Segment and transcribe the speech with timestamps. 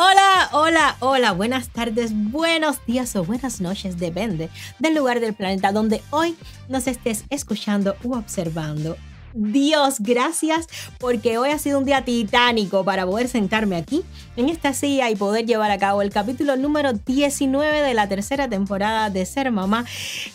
[0.00, 5.72] Hola, hola, hola, buenas tardes, buenos días o buenas noches, depende del lugar del planeta
[5.72, 6.36] donde hoy
[6.68, 8.96] nos estés escuchando u observando.
[9.34, 10.68] Dios, gracias
[10.98, 14.02] porque hoy ha sido un día titánico para poder sentarme aquí
[14.36, 18.48] en esta silla y poder llevar a cabo el capítulo número 19 de la tercera
[18.48, 19.84] temporada de Ser Mamá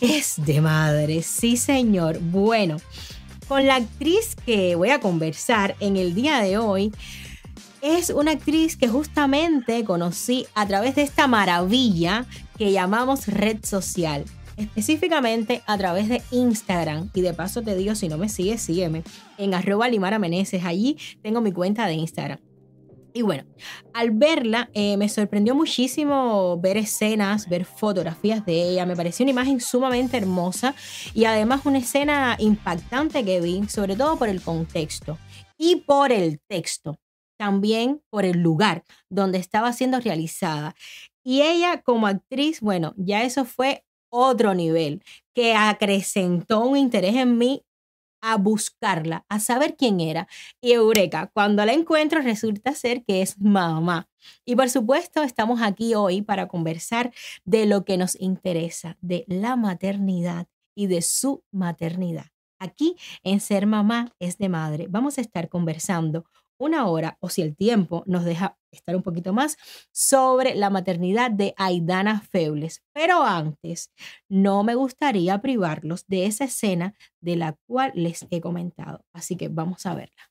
[0.01, 1.23] es de madre.
[1.23, 2.19] Sí, señor.
[2.19, 2.77] Bueno,
[3.53, 6.91] con la actriz que voy a conversar en el día de hoy,
[7.83, 12.25] es una actriz que justamente conocí a través de esta maravilla
[12.57, 14.25] que llamamos red social.
[14.57, 17.11] Específicamente a través de Instagram.
[17.13, 19.03] Y de paso te digo, si no me sigues, sígueme
[19.37, 20.65] en arroba limara meneses.
[20.65, 22.39] Allí tengo mi cuenta de Instagram.
[23.13, 23.43] Y bueno,
[23.93, 28.85] al verla eh, me sorprendió muchísimo ver escenas, ver fotografías de ella.
[28.85, 30.73] Me pareció una imagen sumamente hermosa
[31.13, 35.19] y además una escena impactante que vi, sobre todo por el contexto
[35.57, 36.97] y por el texto
[37.37, 40.75] también por el lugar donde estaba siendo realizada.
[41.23, 45.03] Y ella como actriz, bueno, ya eso fue otro nivel
[45.33, 47.63] que acrecentó un interés en mí
[48.23, 50.27] a buscarla, a saber quién era.
[50.61, 54.07] Y Eureka, cuando la encuentro resulta ser que es mamá.
[54.45, 57.13] Y por supuesto, estamos aquí hoy para conversar
[57.43, 62.27] de lo que nos interesa, de la maternidad y de su maternidad.
[62.59, 66.25] Aquí en Ser Mamá es de Madre vamos a estar conversando
[66.63, 69.57] una hora o si el tiempo nos deja estar un poquito más
[69.91, 72.83] sobre la maternidad de Aidana Feules.
[72.93, 73.91] Pero antes,
[74.29, 79.05] no me gustaría privarlos de esa escena de la cual les he comentado.
[79.13, 80.23] Así que vamos a verla.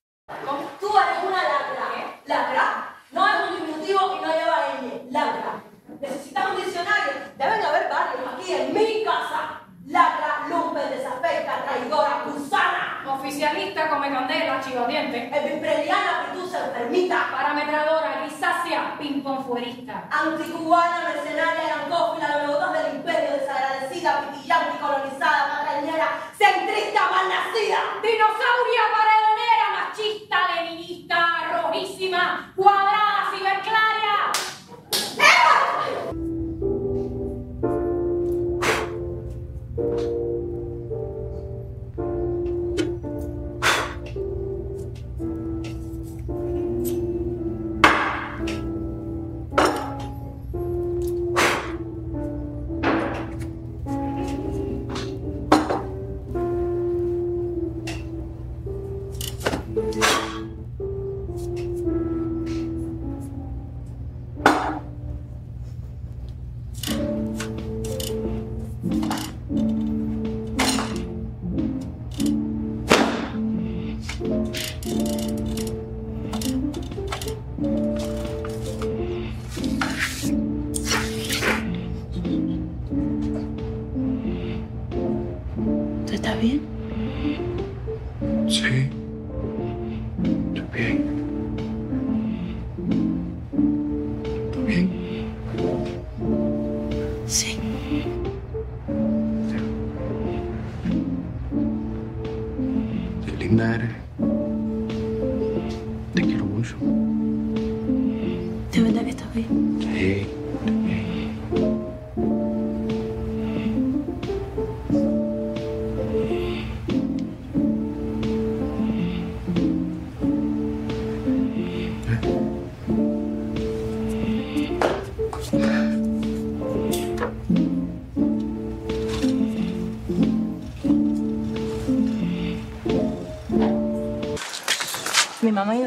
[0.80, 2.20] Tú eres una lacra.
[2.26, 2.96] ¿Lacra?
[3.12, 5.10] No es un diminutivo y no lleva ñ.
[5.10, 5.64] Lacra.
[6.00, 7.12] Necesitas un diccionario.
[7.36, 9.60] Deben haber varios aquí en mi casa.
[9.86, 13.04] Lacra, lumpen, desafecta, traidora, gusana.
[13.14, 15.28] Oficialista, come candela, chivadiente.
[15.30, 17.28] Epipreliana, pitusa, enfermita.
[17.30, 20.08] Parametradora, grisácea, ping-pong fuerista.
[20.10, 27.78] Anticubana, mercenaria, lancófila, lobotas del imperio, desagradecida, pitillante, colonizada, patrañera, centrista, malnacida.
[28.00, 31.18] Dinosauria, paredonera, machista, leninista,
[31.52, 32.81] rojísima, cuadrada,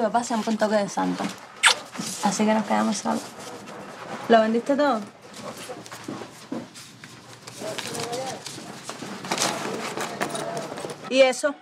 [0.06, 1.24] papá se han puesto toque de santo.
[2.24, 3.24] Así que nos quedamos solos.
[4.30, 5.02] ¿Lo vendiste todo?
[11.10, 11.56] ¿Y eso?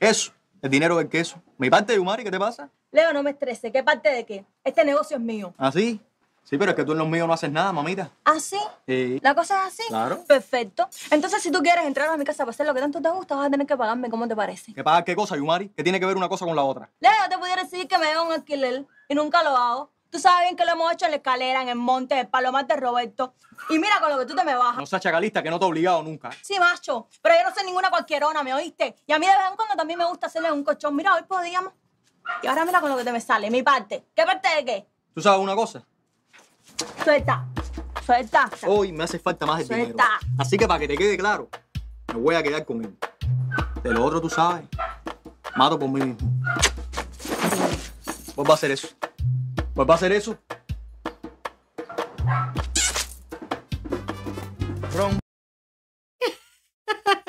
[0.00, 0.32] Eso,
[0.62, 1.42] el dinero del queso.
[1.58, 2.70] Mi parte, Yumari, ¿qué te pasa?
[2.90, 3.70] Leo, no me estrese.
[3.70, 4.44] ¿Qué parte de qué?
[4.62, 5.52] Este negocio es mío.
[5.58, 6.00] ¿Ah, sí?
[6.44, 8.10] Sí, pero es que tú en los míos no haces nada, mamita.
[8.24, 8.58] ¿Ah, sí?
[8.86, 9.18] Sí.
[9.22, 9.82] ¿La cosa es así?
[9.88, 10.22] Claro.
[10.24, 10.88] Perfecto.
[11.10, 13.34] Entonces, si tú quieres entrar a mi casa para hacer lo que tanto te gusta,
[13.34, 14.10] vas a tener que pagarme.
[14.10, 14.74] ¿Cómo te parece?
[14.74, 15.70] ¿Qué pagar qué cosa, Yumari?
[15.70, 16.90] ¿Qué tiene que ver una cosa con la otra?
[17.00, 19.90] Leo, te pudiera decir que me dé un alquiler y nunca lo hago.
[20.10, 22.28] Tú sabes bien que lo hemos hecho en la escalera, en el monte, en el
[22.28, 23.34] palomar de Roberto.
[23.70, 24.76] Y mira con lo que tú te me bajas.
[24.76, 26.30] No seas chacalista, que no te he obligado nunca.
[26.42, 28.94] Sí, macho, pero yo no soy ninguna cualquierona, ¿me oíste?
[29.06, 30.94] Y a mí de vez en cuando también me gusta hacerle un colchón.
[30.94, 31.72] Mira, hoy podíamos.
[32.42, 34.04] Y ahora mira con lo que te me sale, mi parte.
[34.14, 34.86] ¿Qué parte de qué?
[35.14, 35.82] ¿Tú sabes una cosa?
[37.02, 37.46] Suelta,
[38.04, 38.50] suelta.
[38.66, 39.84] Hoy me hace falta más el dinero.
[39.86, 40.08] Suelta.
[40.38, 41.48] Así que para que te quede claro,
[42.12, 42.96] me voy a quedar con él.
[43.82, 44.64] De lo otro, tú sabes,
[45.56, 46.30] mato por mí mismo.
[48.34, 48.88] Vuelva a hacer eso.
[49.74, 50.38] Vuelva a hacer eso.
[54.94, 55.18] Ron.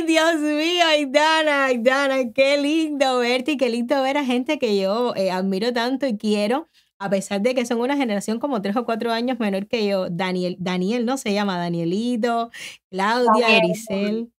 [0.00, 4.80] Ay, Dios mío, Aidana, Aidana, qué lindo verte y qué lindo ver a gente que
[4.80, 8.76] yo eh, admiro tanto y quiero, a pesar de que son una generación como tres
[8.76, 10.08] o cuatro años menor que yo.
[10.08, 12.50] Daniel, Daniel no se llama Danielito,
[12.90, 13.62] Claudia, Daniel.
[13.62, 14.32] Grisel.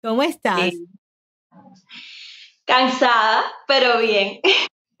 [0.00, 0.70] ¿Cómo estás?
[2.64, 4.38] Cansada, pero bien.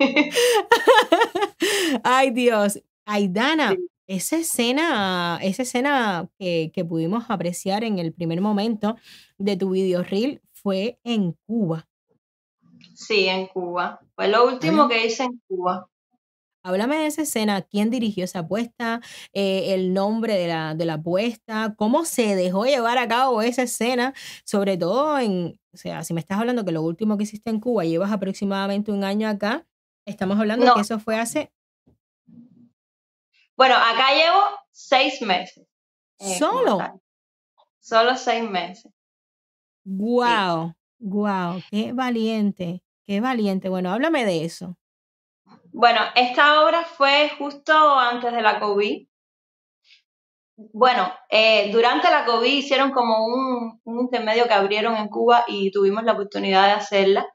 [2.02, 2.82] Ay, Dios.
[3.06, 3.88] Aidana, Sí.
[4.06, 8.96] Esa escena, esa escena que, que pudimos apreciar en el primer momento
[9.38, 11.88] de tu video reel fue en Cuba.
[12.94, 14.00] Sí, en Cuba.
[14.14, 15.88] Fue lo último que hice en Cuba.
[16.64, 19.00] Háblame de esa escena, quién dirigió esa apuesta,
[19.32, 23.62] Eh, el nombre de la, de la apuesta, cómo se dejó llevar a cabo esa
[23.62, 24.14] escena,
[24.44, 27.58] sobre todo en, o sea, si me estás hablando que lo último que hiciste en
[27.58, 29.66] Cuba llevas aproximadamente un año acá,
[30.06, 30.74] estamos hablando No.
[30.74, 31.50] que eso fue hace
[33.62, 34.40] Bueno, acá llevo
[34.72, 35.64] seis meses.
[36.18, 36.80] eh, solo.
[37.78, 38.92] Solo seis meses.
[39.84, 43.68] Wow, wow, qué valiente, qué valiente.
[43.68, 44.76] Bueno, háblame de eso.
[45.72, 49.06] Bueno, esta obra fue justo antes de la COVID.
[50.56, 55.70] Bueno, eh, durante la COVID hicieron como un, un intermedio que abrieron en Cuba y
[55.70, 57.28] tuvimos la oportunidad de hacerla,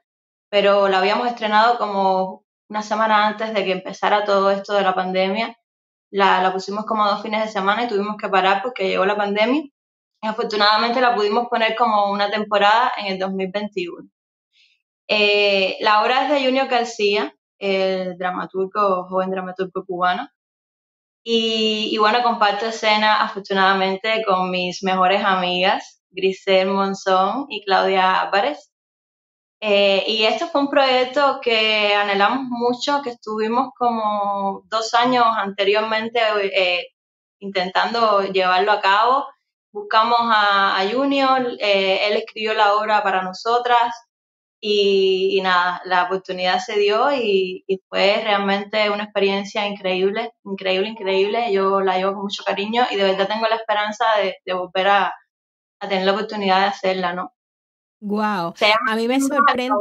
[0.50, 4.94] pero la habíamos estrenado como una semana antes de que empezara todo esto de la
[4.94, 5.56] pandemia.
[6.10, 9.16] La, la pusimos como dos fines de semana y tuvimos que parar porque llegó la
[9.16, 9.62] pandemia.
[10.22, 14.08] Y afortunadamente la pudimos poner como una temporada en el 2021.
[15.08, 20.28] Eh, la obra es de Junior García, el dramaturgo, joven dramaturgo cubano.
[21.24, 28.70] Y, y bueno, comparto escena afortunadamente con mis mejores amigas, Grisel Monzón y Claudia Álvarez.
[29.60, 36.20] Eh, y este fue un proyecto que anhelamos mucho, que estuvimos como dos años anteriormente
[36.54, 36.86] eh,
[37.40, 39.26] intentando llevarlo a cabo.
[39.72, 43.92] Buscamos a, a Junior, eh, él escribió la obra para nosotras,
[44.60, 51.52] y, nada, la oportunidad se dio y, fue realmente una experiencia increíble, increíble, increíble.
[51.52, 54.88] Yo la llevo con mucho cariño y de verdad tengo la esperanza de, de volver
[54.88, 55.14] a,
[55.80, 57.32] a tener la oportunidad de hacerla, ¿no?
[58.00, 58.54] Wow,
[58.88, 59.74] a mí me sorprende.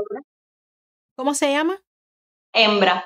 [1.15, 1.79] ¿Cómo se llama?
[2.53, 3.05] Hembra.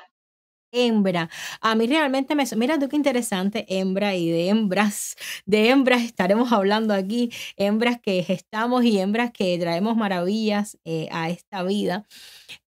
[0.74, 1.28] Hembra.
[1.60, 2.44] A mí realmente me...
[2.56, 5.16] Mira tú qué interesante, hembra y de hembras.
[5.44, 7.30] De hembras estaremos hablando aquí.
[7.56, 12.06] Hembras que gestamos y hembras que traemos maravillas eh, a esta vida.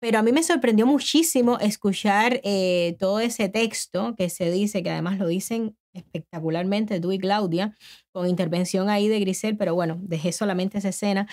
[0.00, 4.90] Pero a mí me sorprendió muchísimo escuchar eh, todo ese texto que se dice, que
[4.90, 7.74] además lo dicen espectacularmente tú y Claudia,
[8.12, 11.26] con intervención ahí de Grisel, pero bueno, dejé solamente esa escena.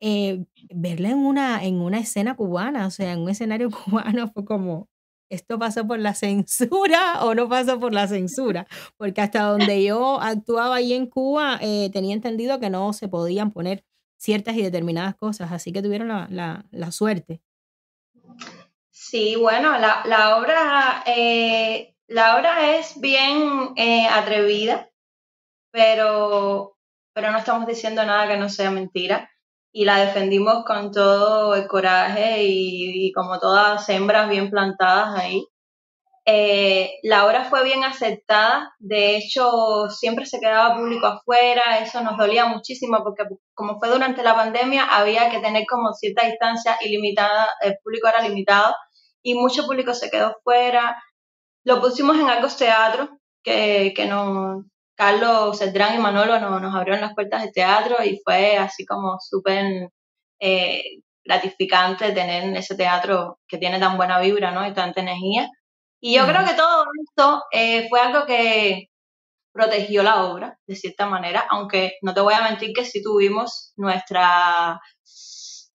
[0.00, 4.44] Eh, verla en una, en una escena cubana, o sea, en un escenario cubano fue
[4.44, 4.88] como,
[5.30, 8.66] ¿esto pasó por la censura o no pasó por la censura?
[8.96, 13.52] Porque hasta donde yo actuaba ahí en Cuba, eh, tenía entendido que no se podían
[13.52, 13.84] poner
[14.18, 17.40] ciertas y determinadas cosas, así que tuvieron la, la, la suerte.
[18.90, 24.90] Sí, bueno, la, la obra, eh, la obra es bien eh, atrevida,
[25.70, 26.76] pero,
[27.14, 29.30] pero no estamos diciendo nada que no sea mentira.
[29.72, 35.46] Y la defendimos con todo el coraje y, como todas hembras bien plantadas ahí.
[36.26, 42.16] Eh, la obra fue bien aceptada, de hecho siempre se quedaba público afuera, eso nos
[42.18, 43.24] dolía muchísimo porque
[43.54, 48.22] como fue durante la pandemia había que tener como cierta distancia ilimitada, el público era
[48.22, 48.74] limitado
[49.22, 51.00] y mucho público se quedó fuera.
[51.64, 54.64] Lo pusimos en Argos Teatro, que, que no,
[55.00, 59.18] Carlos Cedrán y Manolo nos, nos abrieron las puertas del teatro y fue así como
[59.18, 59.88] súper
[60.38, 60.82] eh,
[61.24, 64.66] gratificante tener ese teatro que tiene tan buena vibra ¿no?
[64.66, 65.48] y tanta energía.
[66.00, 66.32] Y yo Ujú.
[66.32, 68.88] creo que todo esto eh, fue algo que
[69.52, 73.72] protegió la obra, de cierta manera, aunque no te voy a mentir que sí tuvimos
[73.76, 74.80] nuestra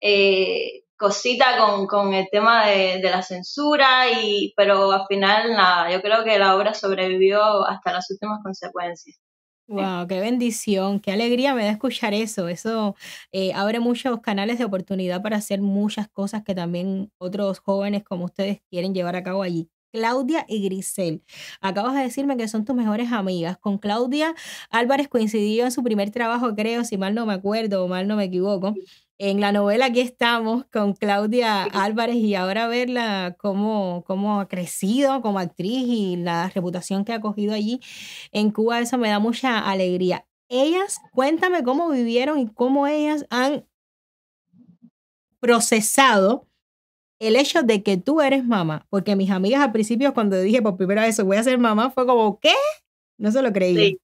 [0.02, 5.92] eh, cosita con, con el tema de, de la censura, y, pero al final nada,
[5.92, 9.18] yo creo que la obra sobrevivió hasta las últimas consecuencias.
[9.68, 12.50] Wow, qué bendición, qué alegría me da escuchar eso.
[12.50, 12.96] Eso
[13.32, 18.26] eh, abre muchos canales de oportunidad para hacer muchas cosas que también otros jóvenes como
[18.26, 19.70] ustedes quieren llevar a cabo allí.
[19.94, 21.24] Claudia y Grisel,
[21.62, 23.58] acabas de decirme que son tus mejores amigas.
[23.58, 24.36] Con Claudia
[24.70, 28.16] Álvarez coincidió en su primer trabajo, creo, si mal no me acuerdo o mal no
[28.16, 28.74] me equivoco.
[29.24, 35.22] En la novela Aquí estamos con Claudia Álvarez y ahora verla cómo, cómo ha crecido
[35.22, 37.82] como actriz y la reputación que ha cogido allí
[38.32, 40.26] en Cuba, eso me da mucha alegría.
[40.50, 43.64] Ellas, cuéntame cómo vivieron y cómo ellas han
[45.40, 46.48] procesado
[47.20, 50.78] el hecho de que tú eres mamá, porque mis amigas al principio cuando dije por
[50.78, 52.56] primera vez voy a ser mamá fue como, ¿qué?
[53.20, 53.82] No se lo creía.
[53.82, 54.02] Sí.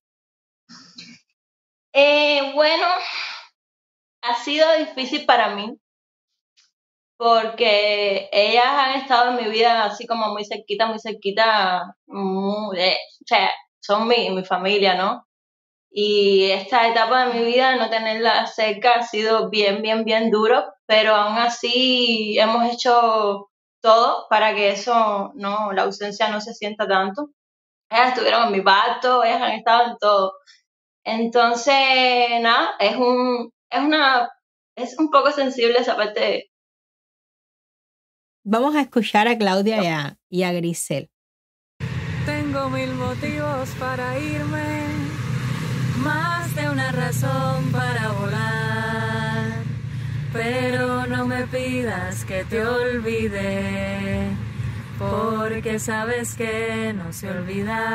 [1.93, 2.85] Eh, bueno,
[4.29, 5.77] ha sido difícil para mí
[7.17, 12.97] porque ellas han estado en mi vida así como muy cerquita, muy cerquita, muy- eh,
[13.21, 15.25] o sea, son mi, mi familia, ¿no?
[15.91, 20.65] Y esta etapa de mi vida, no tenerla cerca, ha sido bien, bien, bien duro,
[20.87, 23.49] pero aún así hemos hecho
[23.81, 27.29] todo para que eso, no, la ausencia no se sienta tanto.
[27.91, 30.33] Ellas estuvieron en mi parto, ellas han estado en todo.
[31.05, 31.73] Entonces,
[32.41, 34.29] nada, es un, es una,
[34.75, 36.51] es un poco sensible esa parte de-
[38.43, 41.09] Vamos a escuchar a Claudia y a, y a Grisel.
[42.25, 44.85] Tengo mil motivos para irme,
[45.97, 49.63] más de una razón para volar.
[50.31, 54.29] Pero no me pidas que te olvide,
[54.97, 57.87] porque sabes que no sé olvidar.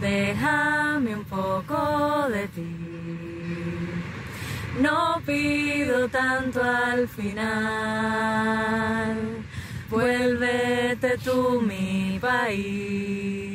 [0.00, 2.76] Déjame un poco de ti.
[4.80, 7.42] No pido tanto al final.
[9.90, 13.52] Vuélvete tú mi país,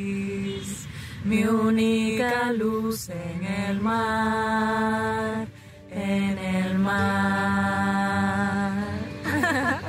[1.26, 5.48] mi única luz en el mar,
[5.90, 7.58] en el mar.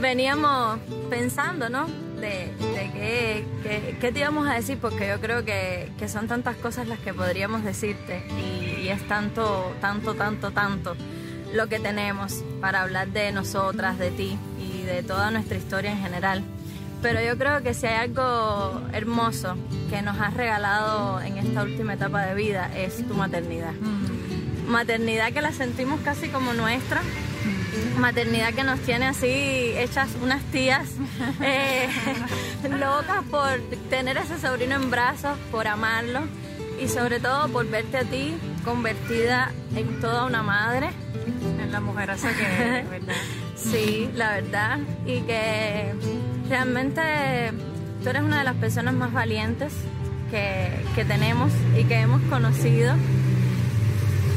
[0.00, 1.86] Veníamos pensando, ¿no?
[2.20, 2.52] De,
[2.92, 6.86] qué, qué- qué te íbamos a decir, porque yo creo que, que son tantas cosas
[6.88, 10.96] las que podríamos decirte y, y es tanto, tanto, tanto, tanto
[11.52, 15.98] lo que tenemos para hablar de nosotras, de ti y de toda nuestra historia en
[16.02, 16.42] general.
[17.02, 19.56] Pero yo creo que si hay algo hermoso
[19.90, 23.72] que nos has regalado en esta última etapa de vida es tu maternidad.
[24.66, 27.02] Maternidad que la sentimos casi como nuestra,
[27.98, 30.88] maternidad que nos tiene así hechas unas tías
[31.42, 31.88] eh,
[32.78, 33.58] locas por
[33.90, 36.20] tener ese sobrino en brazos, por amarlo
[36.80, 40.90] y sobre todo por verte a ti convertida en toda una madre.
[41.60, 42.14] En la mujer que
[42.80, 43.14] es, ¿verdad?
[43.56, 44.78] Sí, la verdad.
[45.06, 45.94] Y que
[46.48, 47.00] realmente
[48.02, 49.72] tú eres una de las personas más valientes
[50.30, 52.94] que, que tenemos y que hemos conocido.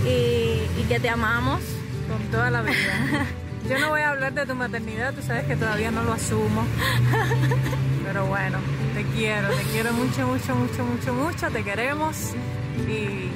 [0.05, 1.61] Y, y que te amamos.
[2.31, 3.25] Toda la vida.
[3.69, 6.63] Yo no voy a hablar de tu maternidad, tú sabes que todavía no lo asumo.
[8.05, 8.59] Pero bueno,
[8.93, 12.15] te quiero, te quiero mucho, mucho, mucho, mucho, mucho, te queremos
[12.87, 13.29] y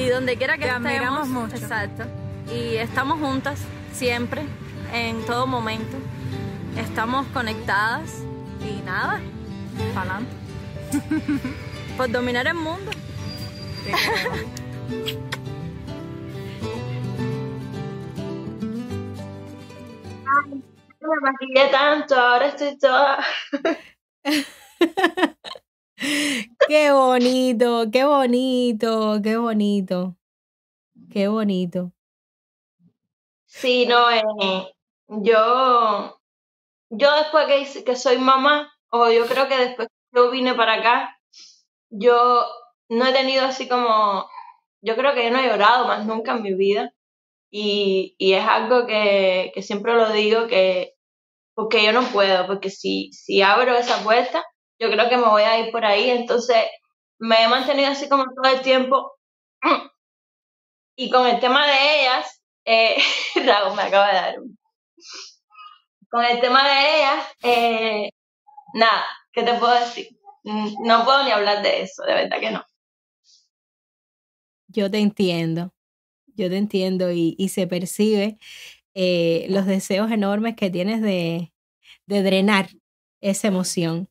[0.00, 0.86] Y donde quiera que Te estemos.
[0.90, 1.56] admiramos mucho.
[1.56, 2.04] Exacto.
[2.52, 3.60] Y estamos juntas
[3.92, 4.42] siempre,
[4.92, 5.96] en todo momento.
[6.76, 8.10] Estamos conectadas
[8.68, 9.20] y nada,
[9.94, 10.32] para adelante.
[11.96, 12.90] Por dominar el mundo.
[13.84, 15.37] te
[21.00, 23.18] me maquillé tanto, ahora estoy toda...
[26.68, 30.16] Qué bonito, qué bonito, qué bonito.
[31.10, 31.92] Qué bonito.
[33.46, 34.22] Sí, no, eh,
[35.08, 36.20] yo,
[36.90, 40.74] yo después que, que soy mamá, o yo creo que después que yo vine para
[40.74, 41.18] acá,
[41.90, 42.44] yo
[42.88, 44.28] no he tenido así como,
[44.82, 46.92] yo creo que yo no he llorado más nunca en mi vida.
[47.50, 50.94] Y, y es algo que, que siempre lo digo, que
[51.54, 54.44] porque yo no puedo, porque si, si abro esa puerta,
[54.78, 56.10] yo creo que me voy a ir por ahí.
[56.10, 56.56] Entonces,
[57.18, 59.12] me he mantenido así como todo el tiempo.
[60.96, 62.96] Y con el tema de ellas, eh,
[63.46, 64.58] Raúl me acaba de dar un-
[66.10, 68.10] Con el tema de ellas, eh,
[68.74, 70.08] nada, ¿qué te puedo decir?
[70.44, 72.64] No puedo ni hablar de eso, de verdad que no.
[74.68, 75.72] Yo te entiendo,
[76.42, 78.38] yo te entiendo y, se percibe
[78.94, 81.52] eh, los deseos enormes que tienes de,
[82.06, 82.70] de drenar
[83.22, 84.08] esa emoción.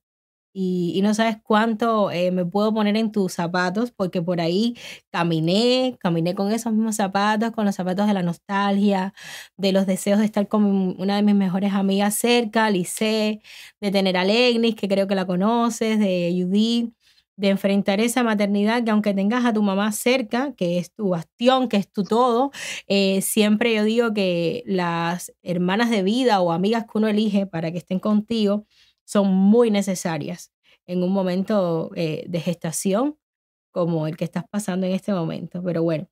[0.53, 4.75] Y, y no sabes cuánto eh, me puedo poner en tus zapatos, porque por ahí
[5.11, 9.13] caminé, caminé con esos mismos zapatos, con los zapatos de la nostalgia,
[9.57, 10.65] de los deseos de estar con
[10.99, 13.41] una de mis mejores amigas cerca, Lice,
[13.81, 16.91] de tener a Legnis, que creo que la conoces, de Judith,
[17.37, 21.69] de enfrentar esa maternidad que aunque tengas a tu mamá cerca, que es tu bastión,
[21.69, 22.51] que es tu todo,
[22.87, 27.71] eh, siempre yo digo que las hermanas de vida o amigas que uno elige para
[27.71, 28.65] que estén contigo
[29.05, 30.51] son muy necesarias
[30.87, 33.17] en un momento eh, de gestación
[33.71, 35.61] como el que estás pasando en este momento.
[35.63, 36.09] Pero bueno,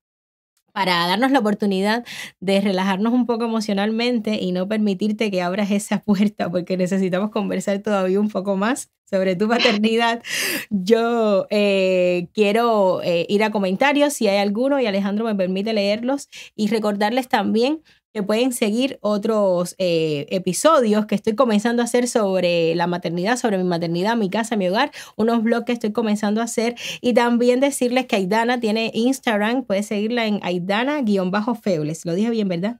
[0.75, 2.03] para darnos la oportunidad
[2.41, 7.79] de relajarnos un poco emocionalmente y no permitirte que abras esa puerta porque necesitamos conversar
[7.79, 8.91] todavía un poco más.
[9.09, 10.21] sobre tu maternidad,
[10.71, 16.27] yo eh, quiero eh, ir a comentarios si hay alguno y Alejandro me permite leerlos
[16.55, 17.81] y recordarles también
[18.15, 23.57] que pueden seguir otros eh, episodios que estoy comenzando a hacer sobre la maternidad, sobre
[23.57, 27.59] mi maternidad, mi casa, mi hogar, unos blogs que estoy comenzando a hacer y también
[27.59, 32.05] decirles que Aidana tiene Instagram, puedes seguirla en Aidana-Feules.
[32.05, 32.79] Lo dije bien, ¿verdad?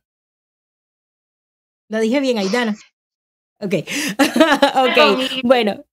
[1.89, 2.77] Lo dije bien, Aidana.
[3.60, 3.74] Ok.
[4.18, 5.42] ok.
[5.44, 5.84] Bueno,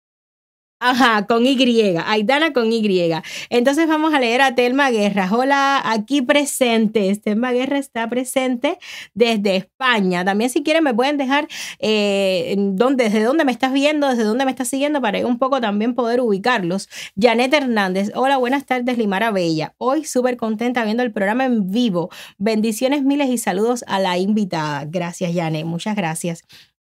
[0.84, 1.56] Ajá, con Y,
[2.04, 3.12] Aidana con Y.
[3.50, 5.28] Entonces vamos a leer a Telma Guerra.
[5.30, 7.14] Hola, aquí presente.
[7.22, 8.78] Telma Guerra está presente
[9.14, 10.24] desde España.
[10.24, 11.46] También si quieren me pueden dejar
[11.78, 12.56] eh,
[12.96, 16.20] desde dónde me estás viendo, desde dónde me estás siguiendo para un poco también poder
[16.20, 16.88] ubicarlos.
[17.16, 18.10] Janet Hernández.
[18.16, 19.76] Hola, buenas tardes, Limara Bella.
[19.78, 22.10] Hoy súper contenta viendo el programa en vivo.
[22.38, 24.84] Bendiciones miles y saludos a la invitada.
[24.86, 25.64] Gracias, Janet.
[25.64, 26.42] Muchas gracias.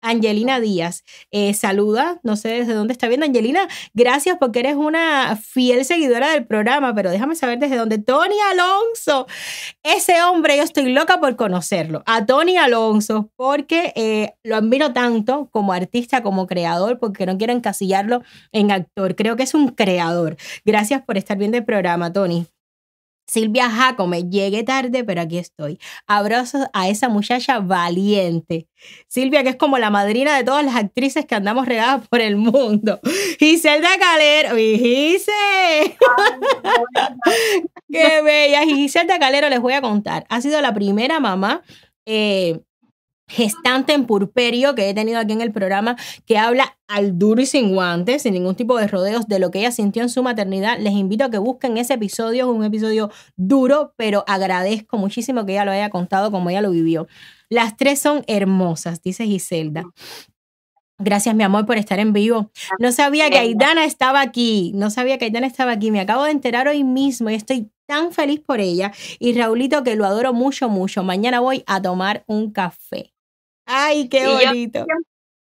[0.06, 1.04] Angelina Díaz.
[1.30, 3.68] Eh, saluda, no sé desde dónde está viendo Angelina.
[3.94, 7.98] Gracias porque eres una fiel seguidora del programa, pero déjame saber desde dónde.
[7.98, 9.26] Tony Alonso,
[9.82, 12.02] ese hombre, yo estoy loca por conocerlo.
[12.06, 17.52] A Tony Alonso, porque eh, lo admiro tanto como artista, como creador, porque no quiero
[17.52, 18.22] encasillarlo
[18.52, 19.16] en actor.
[19.16, 20.36] Creo que es un creador.
[20.64, 22.46] Gracias por estar viendo el programa, Tony.
[23.26, 25.78] Silvia Jacome, llegué tarde, pero aquí estoy.
[26.06, 28.68] Abrazos a esa muchacha valiente.
[29.08, 32.36] Silvia, que es como la madrina de todas las actrices que andamos regadas por el
[32.36, 33.00] mundo.
[33.38, 35.32] Giselda Calero, Gise.
[37.90, 38.62] Qué bella.
[38.64, 40.24] Giselda Calero, les voy a contar.
[40.28, 41.62] Ha sido la primera mamá
[42.06, 42.60] eh,
[43.28, 47.46] gestante en purperio que he tenido aquí en el programa, que habla al duro y
[47.46, 50.78] sin guantes, sin ningún tipo de rodeos de lo que ella sintió en su maternidad.
[50.78, 55.64] Les invito a que busquen ese episodio, un episodio duro, pero agradezco muchísimo que ella
[55.64, 57.08] lo haya contado como ella lo vivió.
[57.48, 59.84] Las tres son hermosas, dice Giselda.
[60.98, 62.50] Gracias, mi amor, por estar en vivo.
[62.78, 64.72] No sabía que Aidana estaba aquí.
[64.74, 65.90] No sabía que Aidana estaba aquí.
[65.90, 68.92] Me acabo de enterar hoy mismo y estoy tan feliz por ella.
[69.18, 71.02] Y Raulito, que lo adoro mucho, mucho.
[71.02, 73.12] Mañana voy a tomar un café.
[73.66, 74.86] Ay, qué bonito.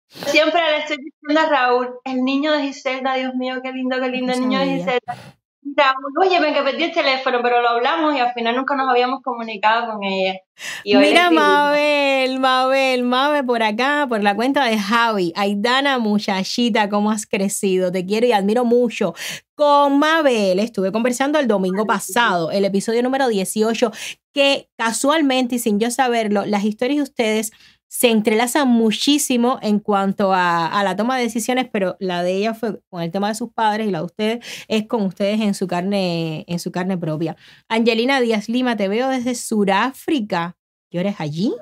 [0.10, 4.10] siempre, le estoy diciendo a Raúl, el niño de Giselda, Dios mío, qué lindo, qué
[4.10, 5.38] lindo el niño de Giselda.
[5.76, 8.90] Raúl, oye, me que perdí el teléfono, pero lo hablamos y al final nunca nos
[8.90, 10.40] habíamos comunicado con ella.
[10.84, 15.34] Mira, Mabel, Mabel, Mabel por acá, por la cuenta de Javi.
[15.36, 17.92] Aidana, muchachita, cómo has crecido.
[17.92, 19.14] Te quiero y admiro mucho.
[19.56, 23.92] Con Mabel estuve conversando el domingo pasado, el episodio número 18,
[24.34, 27.52] que casualmente y sin yo saberlo, las historias de ustedes
[27.88, 32.80] se entrelazan muchísimo en cuanto a, la toma de decisiones, pero la de ella fue
[32.90, 35.68] con el tema de sus padres y la de ustedes es con ustedes en su
[35.68, 37.36] carne, en su carne propia.
[37.70, 40.58] Angelina Díaz Lima, te veo desde Sudáfrica.
[40.90, 41.54] ¿Qué hora es allí?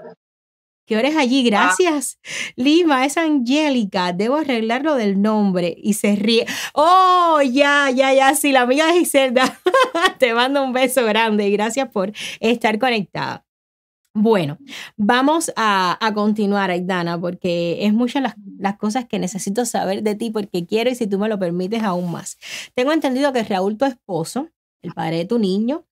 [0.88, 1.44] ¿Qué hora es allí?
[1.44, 2.20] Gracias.
[2.56, 4.14] Lima, es Angélica.
[4.14, 5.76] Debo arreglar lo del nombre.
[5.78, 6.46] Y se ríe.
[6.74, 8.36] Oh, ya, ya, ya.
[8.36, 9.60] Sí, la amiga de Giselda.
[10.20, 13.45] Te mando un beso grande y gracias por estar conectada.
[14.18, 14.58] Bueno,
[14.96, 18.24] vamos a, continuar, Aidana, porque es muchas
[18.58, 21.84] las, cosas que necesito saber de ti, porque quiero y si tú me lo permites
[21.84, 22.38] aún más.
[22.76, 24.48] Tengo entendido que Raúl, tu esposo,
[24.82, 25.86] el padre de tu niño,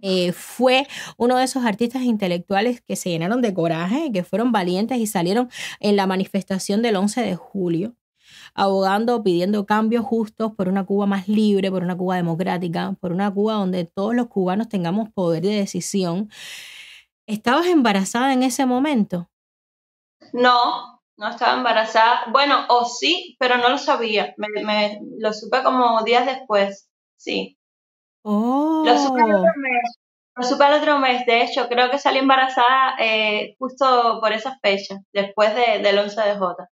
[0.00, 0.86] eh, fue
[1.18, 5.50] uno de esos artistas intelectuales que se llenaron de coraje, que fueron valientes y salieron
[5.78, 7.96] en la manifestación del 11 de julio,
[8.54, 13.30] abogando, pidiendo cambios justos por una Cuba más libre, por una Cuba democrática, por una
[13.30, 16.30] Cuba donde todos los cubanos tengamos poder de decisión
[17.30, 19.30] ¿Estabas embarazada en ese momento?
[20.32, 22.24] No, no estaba embarazada.
[22.32, 24.34] Bueno, o sí, pero no lo sabía.
[24.36, 27.56] Me, lo supe como días después, sí.
[28.22, 28.82] Oh.
[28.84, 29.98] Lo supe el otro mes.
[30.34, 31.24] Lo supe el otro mes.
[31.24, 36.36] De hecho, creo que salí embarazada eh, justo por esas fechas, después del 11 de
[36.36, 36.68] J.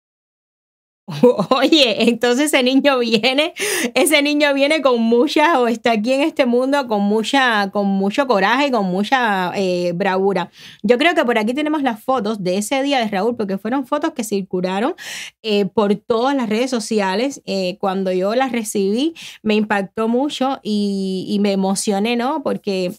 [1.50, 3.52] Oye, entonces ese niño viene,
[3.94, 8.26] ese niño viene con mucha, o está aquí en este mundo con mucha, con mucho
[8.26, 10.50] coraje y con mucha eh, bravura.
[10.82, 13.86] Yo creo que por aquí tenemos las fotos de ese día de Raúl, porque fueron
[13.86, 14.94] fotos que circularon
[15.42, 17.42] eh, por todas las redes sociales.
[17.44, 19.12] Eh, cuando yo las recibí,
[19.42, 22.42] me impactó mucho y, y me emocioné, ¿no?
[22.42, 22.94] Porque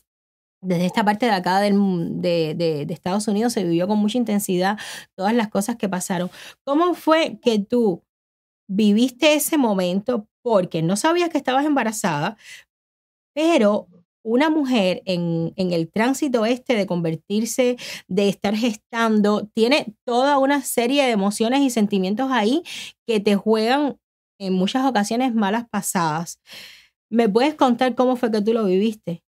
[0.66, 1.76] desde esta parte de acá del,
[2.22, 4.78] de, Estados Unidos se vivió con mucha intensidad
[5.16, 6.30] todas las cosas que pasaron.
[6.64, 8.04] ¿Cómo fue que tú
[8.68, 10.28] viviste ese momento?
[10.44, 12.38] Porque no sabías que estabas embarazada,
[13.34, 13.88] pero
[14.24, 20.62] una mujer en, en, el tránsito este de convertirse, de estar gestando, tiene toda una
[20.62, 22.64] serie de emociones y sentimientos ahí
[23.06, 23.98] que te juegan
[24.40, 26.40] en muchas ocasiones malas pasadas.
[27.10, 29.25] ¿Me puedes contar cómo fue que tú lo viviste?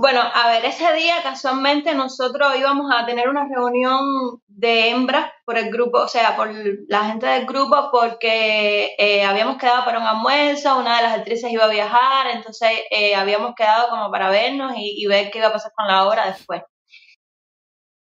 [0.00, 5.58] Bueno, a ver, ese día casualmente nosotros íbamos a tener una reunión de hembras por
[5.58, 6.52] el grupo, o sea, por
[6.86, 11.50] la gente del grupo, porque eh, habíamos quedado para un almuerzo, una de las actrices
[11.50, 15.52] iba a viajar, entonces eh, habíamos quedado como para vernos y, ver qué iba a
[15.52, 16.62] pasar con la obra después.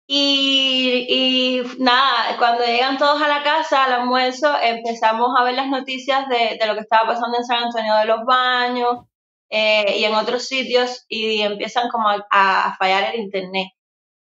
[0.08, 6.28] Y, nada, cuando llegan todos a la casa al almuerzo, empezamos a ver las noticias
[6.28, 9.06] de lo que estaba pasando en San Antonio de los Baños
[9.50, 13.70] eh, y en otros sitios y empiezan como a, fallar el internet.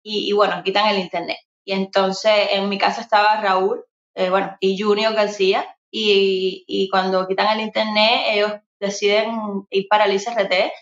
[0.03, 1.38] Y, bueno, quitan el internet.
[1.64, 7.27] Y entonces en mi casa estaba Raúl, eh, bueno, y Junior García, y, y cuando
[7.27, 10.73] quitan el internet, ellos deciden ir para el ICRT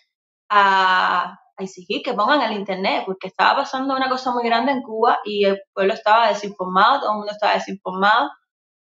[0.50, 5.20] a, exigir que pongan el internet, porque estaba pasando una cosa muy grande en Cuba
[5.24, 8.30] y el pueblo estaba desinformado, todo el mundo estaba desinformado,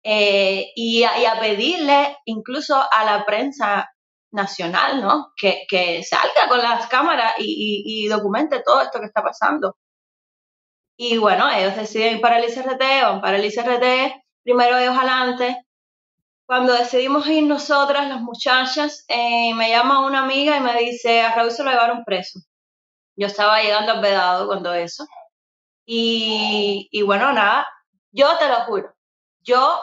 [0.04, 3.90] eh, y a pedirle incluso a la prensa
[4.36, 5.34] nacional, ¿no?
[5.38, 9.78] Que, que salga con las cámaras y, y, documente todo esto que está pasando.
[10.98, 15.66] Y bueno, ellos deciden ir para el ICRT, van para el ICRT, primero ellos adelante.
[16.46, 21.34] Cuando decidimos ir nosotras, las muchachas, eh, me llama una amiga y me dice, a
[21.34, 22.40] Raúl se lo llevaron preso.
[23.18, 25.06] Yo estaba llegando al vedado cuando eso.
[25.86, 27.68] Y, y bueno, nada,
[28.12, 28.96] yo te lo juro,
[29.42, 29.80] yo,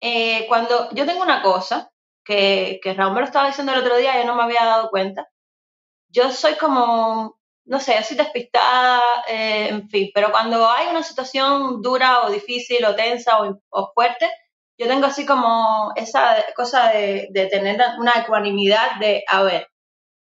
[0.00, 1.90] eh, cuando, yo tengo una cosa,
[2.24, 4.90] que, que Raúl me lo estaba diciendo el otro día, yo no me había dado
[4.90, 5.28] cuenta.
[6.08, 11.82] Yo soy como, no sé, así despistada, eh, en fin, pero cuando hay una situación
[11.82, 14.30] dura o difícil o tensa o, o fuerte,
[14.78, 19.68] yo tengo así como esa cosa de, de tener una ecuanimidad de, a ver,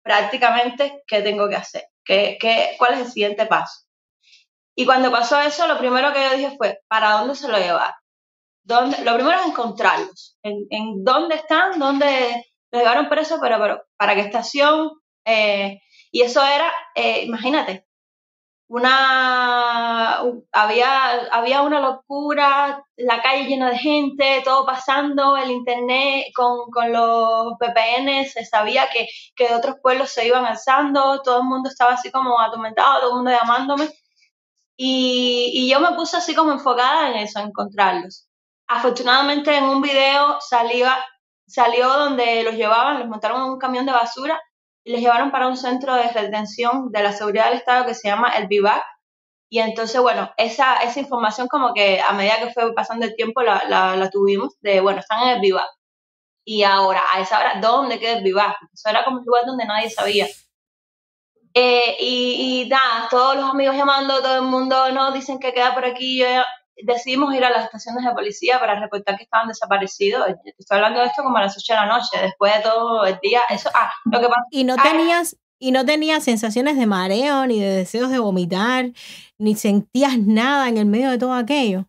[0.04, 1.84] prácticamente, ¿qué tengo que hacer?
[2.06, 3.86] ¿Qué, qué, ¿Cuál es el siguiente paso?
[4.76, 7.94] Y cuando pasó eso, lo primero que yo dije fue, ¿para dónde se lo llevar?
[8.63, 9.04] ¿Dónde?
[9.04, 10.38] Lo primero es encontrarlos.
[10.43, 11.80] ¿En, en dónde están?
[11.80, 13.39] ¿Dónde los llevaron presos?
[13.41, 14.91] Pero, pero ¿para qué estación?
[15.26, 15.80] Eh,
[16.12, 17.88] y eso era, eh, imagínate,
[18.67, 20.19] una
[20.52, 26.91] había, había una locura, la calle llena de gente, todo pasando, el internet con, con
[26.91, 31.69] los VPN, se sabía que, que de otros pueblos se iban alzando, todo el mundo
[31.69, 33.89] estaba así como atormentado, todo el mundo llamándome.
[34.78, 38.28] Y, y yo me puse así como enfocada en eso, en encontrarlos.
[38.67, 40.97] Afortunadamente en un video salía,
[41.47, 44.41] salió donde los llevaban, los montaron en un camión de basura
[44.84, 48.08] y les llevaron para un centro de retención de la seguridad del Estado que se
[48.08, 48.84] llama el VIVAC.
[49.49, 53.41] Y entonces, bueno, esa, esa información como que a medida que fue pasando el tiempo
[53.43, 55.69] la, la, la tuvimos de, bueno, están en el VIVAC.
[56.45, 58.56] Y ahora, a esa hora, ¿dónde queda el VIVAC?
[58.73, 60.28] Eso era como un lugar donde nadie sabía.
[61.54, 65.73] Eh, y, y, nada, todos los amigos llamando, todo el mundo, no, dicen que queda
[65.73, 66.19] por aquí.
[66.19, 66.26] Yo,
[66.78, 70.28] decidimos ir a las estaciones de policía para reportar que estaban desaparecidos.
[70.58, 73.20] Estoy hablando de esto como a las 8 de la noche, después de todo el
[73.22, 73.42] día.
[73.50, 77.58] Eso, ah, lo que pasa, y no tenías y no tenías sensaciones de mareo ni
[77.58, 78.92] de deseos de vomitar,
[79.38, 81.86] ni sentías nada en el medio de todo aquello.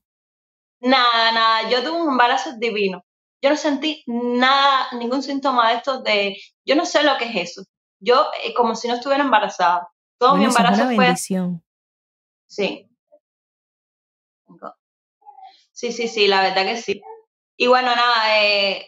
[0.81, 1.69] Nada, nada.
[1.69, 3.05] Yo tuve un embarazo divino.
[3.43, 7.51] Yo no sentí nada, ningún síntoma de estos de, yo no sé lo que es
[7.51, 7.65] eso.
[8.01, 9.89] Yo eh, como si no estuviera embarazada.
[10.19, 11.65] Todo Bueno, mi embarazo una fue bendición.
[12.47, 12.89] Sí.
[15.85, 17.03] Sí, sí, sí, la verdad que sí.
[17.59, 18.87] Y bueno, nada, eh,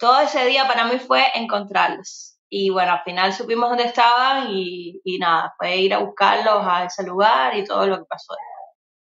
[0.00, 2.36] todo ese día para mí fue encontrarlos.
[2.48, 6.86] Y bueno, al final supimos dónde estaban y, y nada, fue ir a buscarlos a
[6.86, 8.34] ese lugar y todo lo que pasó.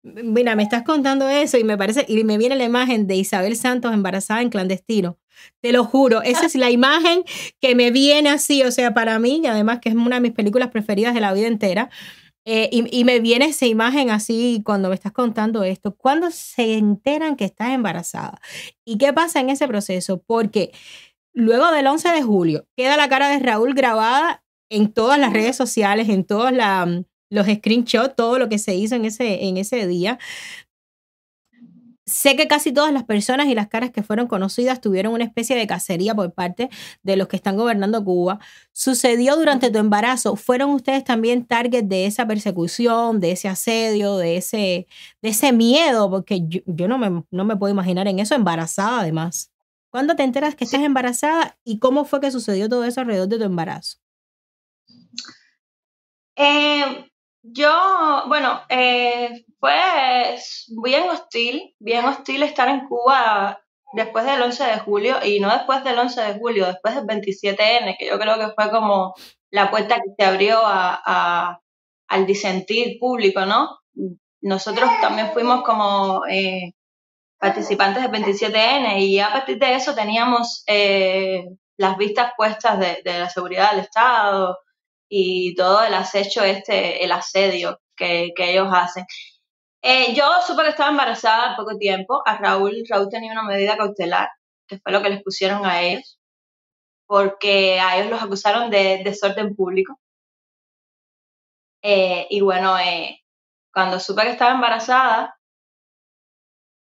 [0.03, 3.55] Mira, me estás contando eso y me parece, y me viene la imagen de Isabel
[3.55, 5.19] Santos embarazada en clandestino.
[5.61, 7.23] Te lo juro, esa es la imagen
[7.61, 10.33] que me viene así, o sea, para mí, y además que es una de mis
[10.33, 11.91] películas preferidas de la vida entera,
[12.51, 15.95] eh, y, y me viene esa imagen así cuando me estás contando esto.
[15.95, 18.41] ¿Cuándo se enteran que estás embarazada?
[18.87, 20.23] ¿Y qué pasa en ese proceso?
[20.27, 20.73] Porque
[21.35, 25.57] luego del 11 de julio queda la cara de Raúl grabada en todas las redes
[25.57, 29.87] sociales, en todos la, los screenshots, todo lo que se hizo en ese, en ese
[29.87, 30.19] día.
[32.09, 35.55] Sé que casi todas las personas y las caras que fueron conocidas tuvieron una especie
[35.57, 36.71] de cacería por parte
[37.03, 38.41] de los que están gobernando Cuba.
[38.73, 40.35] ¿Sucedió durante tu embarazo?
[40.37, 44.87] ¿Fueron ustedes también target de esa persecución, de ese asedio, de ese,
[45.23, 46.11] de ese miedo?
[46.11, 49.53] Porque yo, yo no, me, no me puedo imaginar en eso embarazada además.
[49.91, 53.39] ¿Cuándo te enteras que estás embarazada y cómo fue que sucedió todo eso alrededor de
[53.39, 53.99] tu embarazo?
[56.37, 57.11] Eh,
[57.43, 60.37] yo, bueno, eh, fue
[60.83, 63.61] bien hostil, bien hostil estar en Cuba
[63.93, 67.97] después del 11 de julio y no después del 11 de julio, después del 27N,
[67.99, 69.15] que yo creo que fue como
[69.51, 71.61] la puerta que se abrió a,
[72.09, 73.79] al disentir público, ¿no?
[74.41, 76.73] Nosotros también fuimos como eh,
[77.39, 81.45] participantes del 27N y a partir de eso teníamos eh,
[81.77, 84.59] las vistas puestas de la seguridad del Estado
[85.09, 89.05] y todo el acecho este, el asedio que, que ellos hacen.
[89.83, 92.23] Eh, yo supe que estaba embarazada poco tiempo.
[92.27, 94.29] A Raúl, Raúl tenía una medida cautelar,
[94.67, 96.19] que fue lo que les pusieron a ellos,
[97.07, 99.99] porque a ellos los acusaron de desorden público.
[101.83, 103.21] Eh, y bueno, eh,
[103.73, 105.39] cuando supe que estaba embarazada,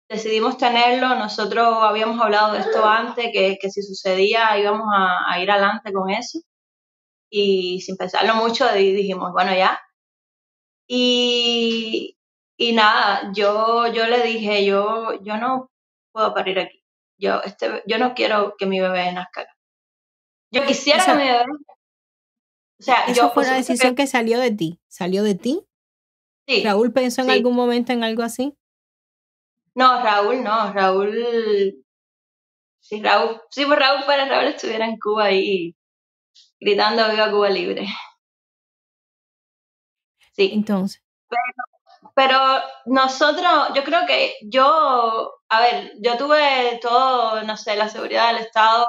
[0.09, 1.15] decidimos tenerlo.
[1.17, 5.93] Nosotros habíamos hablado de esto antes, que, que si sucedía íbamos a, a ir adelante
[5.93, 6.41] con eso.
[7.39, 9.79] Y sin pensarlo mucho di- dijimos, bueno, ya.
[10.89, 12.17] Y,
[12.57, 15.71] y nada, yo, yo le dije, yo, yo no
[16.13, 16.83] puedo parir aquí.
[17.19, 19.53] Yo, este, yo no quiero que mi bebé nazca acá.
[20.51, 21.45] Yo quisiera Esa- que mi bebé...
[22.79, 24.81] O sea, Eso yo fue una decisión que salió de ti.
[24.89, 25.63] ¿Salió de ti?
[26.47, 26.63] sí.
[26.63, 27.33] ¿Raúl pensó en sí.
[27.35, 28.57] algún momento en algo así?
[29.75, 31.85] No, Raúl no, Raúl...
[32.81, 35.75] Si Raúl, si por Raúl fuera, Raúl estuviera en Cuba ahí
[36.61, 37.87] gritando viva Cuba libre.
[40.33, 40.51] Sí.
[40.53, 41.03] Entonces,
[42.15, 42.39] Pero
[42.87, 48.45] nosotros, yo creo que yo, a ver, yo tuve todo, no sé, la seguridad del
[48.45, 48.87] Estado,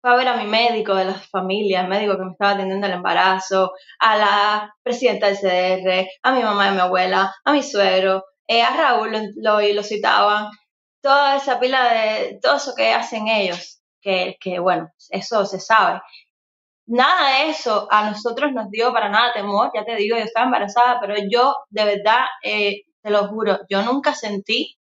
[0.00, 2.86] fue a ver a mi médico de la familia, el médico que me estaba atendiendo
[2.86, 7.62] el embarazo, a la presidenta del CDR, a mi mamá y mi abuela, a mi
[7.62, 10.50] suegro, eh, a Raúl lo, lo, lo citaban,
[11.00, 16.00] toda esa pila de, todo eso que hacen ellos, que, que bueno, eso se sabe.
[16.86, 20.46] Nada de eso a nosotros nos dio para nada temor, ya te digo, yo estaba
[20.46, 24.76] embarazada, pero yo de verdad, eh, te lo juro, yo nunca sentí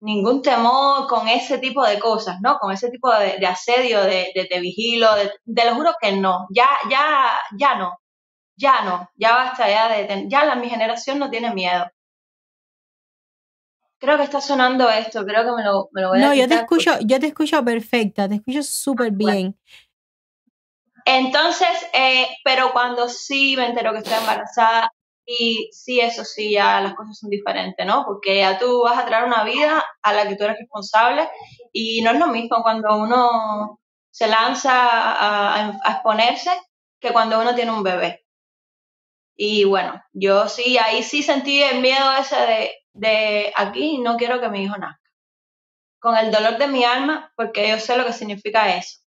[0.00, 2.58] ningún temor con ese tipo de cosas, ¿no?
[2.58, 6.68] Con ese tipo de, de asedio, de, vigilo, de, te lo juro que no, ya,
[6.90, 7.98] ya, ya no,
[8.56, 11.86] ya no, ya basta ya de, ya la, mi generación no tiene miedo.
[14.00, 16.46] Creo que está sonando esto, creo que me lo, me lo voy a no, yo
[16.46, 19.56] te escucho, yo te escucho perfecta, te escucho súper bien.
[21.10, 24.92] Entonces, eh, pero cuando sí me entero que estoy embarazada,
[25.24, 28.04] y sí, eso sí, ya las cosas son diferentes, ¿no?
[28.06, 31.26] Porque ya tú vas a traer una vida a la que tú eres responsable
[31.72, 36.50] y no es lo mismo cuando uno se lanza a, exponerse
[37.00, 38.26] que cuando uno tiene un bebé.
[39.34, 44.40] Y bueno, yo sí, ahí sí sentí el miedo ese de, de aquí no quiero
[44.40, 45.00] que mi hijo nazca.
[46.00, 49.07] Con el dolor de mi alma, porque yo sé lo que significa eso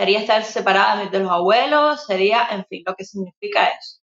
[0.00, 4.00] sería estar separada de los abuelos, sería, en fin, lo que significa eso.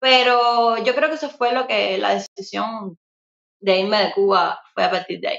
[0.00, 2.98] Pero yo creo que eso fue lo que la decisión
[3.60, 5.38] de irme de Cuba fue a partir de ahí.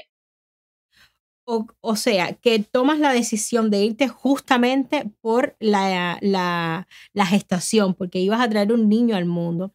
[1.46, 7.92] O, o sea, que tomas la decisión de irte justamente por la, la, la gestación,
[7.92, 9.74] porque ibas a traer un niño al mundo.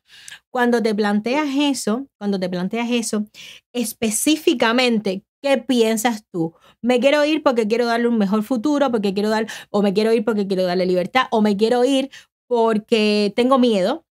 [0.49, 3.25] Cuando te planteas eso, cuando te planteas eso,
[3.73, 6.56] específicamente, ¿qué piensas tú?
[6.82, 10.13] Me quiero ir porque quiero darle un mejor futuro, porque quiero dar, o me quiero
[10.13, 12.10] ir porque quiero darle libertad, o me quiero ir
[12.47, 14.06] porque tengo miedo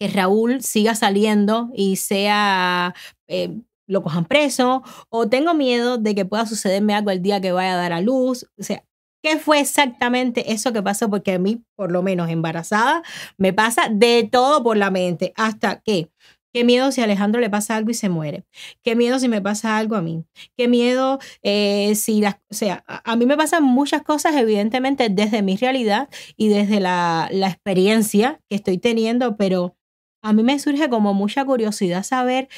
[0.00, 2.94] que Raúl siga saliendo y sea,
[3.28, 3.54] eh,
[3.86, 7.74] lo cojan preso, o tengo miedo de que pueda sucederme algo el día que vaya
[7.74, 8.46] a dar a luz.
[8.58, 8.82] O sea,
[9.22, 11.10] ¿qué fue exactamente eso que pasó?
[11.10, 13.02] Porque a mí, por lo menos embarazada,
[13.36, 16.10] me pasa de todo por la mente, hasta que...
[16.52, 18.44] Qué miedo si a Alejandro le pasa algo y se muere.
[18.82, 20.24] Qué miedo si me pasa algo a mí.
[20.56, 22.36] Qué miedo eh, si las...
[22.50, 27.28] O sea, a, mí me pasan muchas cosas, evidentemente, desde mi realidad y desde la,
[27.30, 29.76] la experiencia que estoy teniendo, pero
[30.22, 32.48] a mí me surge como mucha curiosidad saber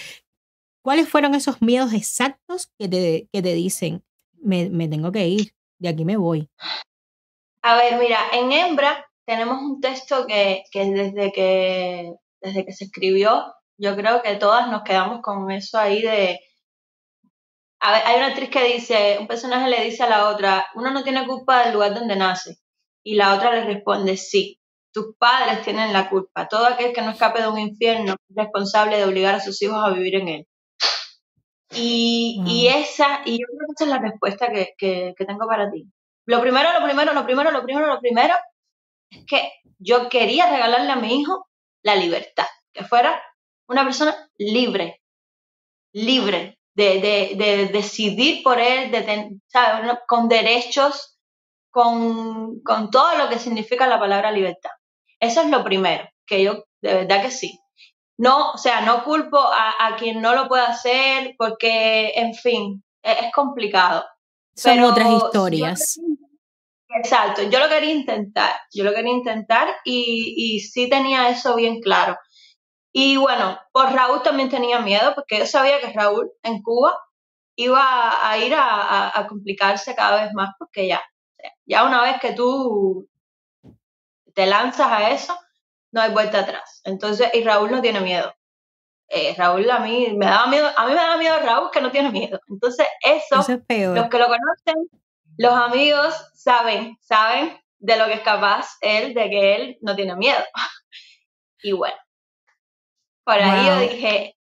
[0.82, 4.02] cuáles fueron esos miedos exactos que te, que te dicen,
[4.40, 6.48] me, me tengo que ir, de aquí me voy.
[7.62, 12.84] A ver, mira, en Hembra tenemos un texto que, que desde que desde que se
[12.84, 16.40] escribió, yo creo que todas nos quedamos con eso ahí de...
[17.80, 20.90] A ver, hay una actriz que dice, un personaje le dice a la otra, uno
[20.92, 22.58] no tiene culpa del lugar donde nace.
[23.04, 24.60] Y la otra le responde, sí,
[24.92, 26.46] tus padres tienen la culpa.
[26.46, 29.82] Todo aquel que no escape de un infierno es responsable de obligar a sus hijos
[29.82, 30.46] a vivir en él.
[31.74, 32.46] Y, Wow.
[32.46, 35.70] y esa, y yo creo que esa es la respuesta que, que, que tengo para
[35.70, 35.86] ti.
[36.26, 38.34] Lo primero, lo primero, lo primero, lo primero, lo primero,
[39.10, 41.48] es que yo quería regalarle a mi hijo
[41.82, 43.20] la libertad, que fuera
[43.72, 45.02] una persona libre,
[45.92, 49.90] libre de, de, de decidir por él, de ¿sabes?
[50.06, 51.18] Con derechos,
[51.70, 54.70] con, con todo lo que significa la palabra libertad.
[55.18, 57.58] Eso es lo primero, que yo de verdad que sí.
[58.18, 62.84] No, o sea, no culpo a, a quien no lo puede hacer porque, en fin,
[63.02, 64.04] es, es complicado.
[64.54, 66.00] Son Pero otras yo- historias.
[66.94, 71.80] Exacto, yo lo quería intentar, yo lo quería intentar y, y sí tenía eso bien
[71.80, 72.18] claro.
[72.94, 76.98] Y bueno, por Raúl también tenía miedo porque yo sabía que Raúl en Cuba
[77.56, 81.02] iba a ir a, a- a complicarse cada vez más porque ya,
[81.64, 83.08] ya una vez que tú
[84.34, 85.36] te lanzas a eso,
[85.92, 86.80] no hay vuelta atrás.
[86.84, 88.34] Entonces, y Raúl no tiene miedo.
[89.08, 91.90] Eh, Raúl a mí me daba miedo, a mí me da miedo Raúl que no
[91.90, 92.40] tiene miedo.
[92.48, 93.94] Entonces, eso, Eso es peor.
[93.96, 94.88] los que lo conocen,
[95.36, 100.14] los amigos saben, saben de lo que es capaz él, de que él no tiene
[100.16, 100.42] miedo.
[101.64, 101.94] Y bueno,
[103.24, 103.88] por ahí yo Wow.
[103.88, 104.36] dije,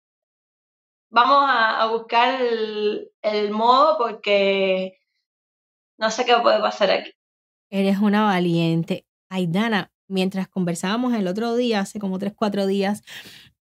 [1.10, 4.98] vamos a, a buscar el, el modo porque
[5.98, 7.12] no sé qué puede pasar aquí.
[7.70, 9.06] Eres una valiente.
[9.30, 13.02] Aidana, mientras conversábamos el otro día, hace como tres, cuatro días,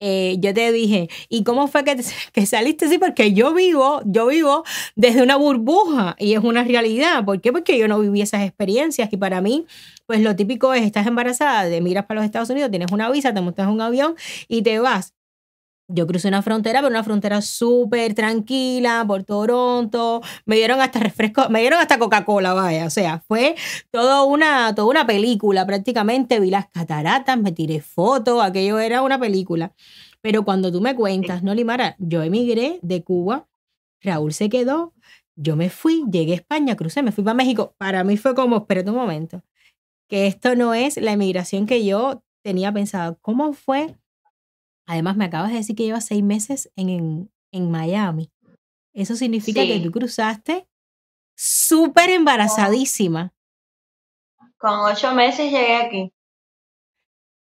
[0.06, 1.96] eh, yo te dije, ¿y cómo fue que,
[2.32, 2.98] que saliste así?
[2.98, 4.64] Porque yo vivo, yo vivo
[4.96, 7.24] desde una burbuja y es una realidad.
[7.24, 7.52] ¿Por qué?
[7.52, 9.64] Porque yo no viví esas experiencias y para mí,
[10.04, 13.32] pues lo típico es, estás embarazada, te miras para los Estados Unidos, tienes una visa,
[13.32, 14.14] te montas en un avión
[14.46, 15.14] y te vas.
[15.86, 20.22] Yo crucé una frontera, pero una frontera súper tranquila por Toronto.
[20.46, 22.86] Me dieron hasta refresco, me dieron hasta Coca-Cola, vaya.
[22.86, 23.54] O sea, fue
[23.90, 26.40] toda una, toda una película prácticamente.
[26.40, 29.72] Vi las cataratas, me tiré fotos, aquello era una película.
[30.22, 33.46] Pero cuando tú me cuentas, no, Limara, yo emigré de Cuba,
[34.00, 34.94] Raúl se quedó,
[35.36, 37.74] yo me fui, llegué a España, crucé, me fui para México.
[37.76, 39.42] Para mí fue como, espérate un momento,
[40.08, 43.18] que esto no es la emigración que yo tenía pensado.
[43.20, 43.96] ¿Cómo fue?
[44.86, 48.30] Además, me acabas de decir que llevas seis meses en, en, en Miami.
[48.92, 50.68] Eso significa que tú cruzaste
[51.36, 53.32] súper embarazadísima.
[54.56, 56.12] Con ocho meses llegué aquí.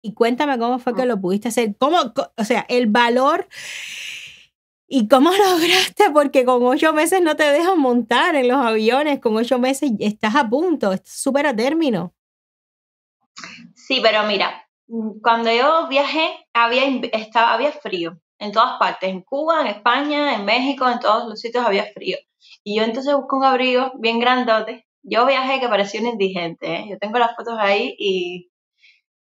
[0.02, 1.76] Y cuéntame cómo fue que lo pudiste hacer.
[1.78, 1.98] ¿Cómo,
[2.36, 3.48] o sea, el valor
[4.86, 6.10] y cómo lograste?
[6.12, 9.20] Porque con ocho meses no te dejan montar en los aviones.
[9.20, 12.14] Con ocho meses estás a punto, estás súper a término.
[13.74, 14.69] Sí, pero mira,
[15.22, 20.44] cuando yo viajé había, estaba, había frío en todas partes, en Cuba, en España, en
[20.44, 22.16] México, en todos los sitios había frío.
[22.64, 24.86] Y yo entonces busqué un abrigo bien grandote.
[25.02, 26.86] Yo viajé que parecía un indigente, ¿eh?
[26.90, 28.50] Yo tengo las fotos ahí y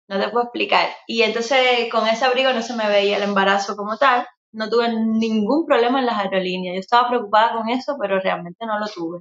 [0.09, 0.89] no te puedo explicar.
[1.07, 4.27] Y entonces con ese abrigo no se me veía el embarazo como tal.
[4.53, 6.75] No tuve ningún problema en las aerolíneas.
[6.75, 9.19] Yo estaba preocupada con eso, pero realmente no lo tuve.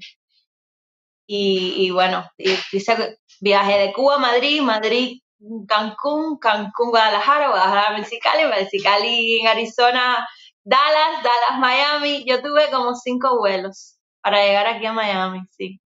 [1.28, 5.19] Y, y bueno, hice viaje de Cuba a Madrid, Madrid,
[5.67, 10.28] Cancún, Cancún, Guadalajara, Guadalajara, Mexicali, Mexicali, en Arizona,
[10.63, 12.26] Dallas, Dallas, Miami.
[12.26, 15.80] Yo tuve como cinco vuelos para llegar aquí a Miami, sí.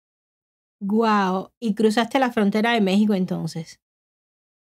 [0.80, 1.52] Wow.
[1.58, 3.80] Y cruzaste la frontera de México entonces.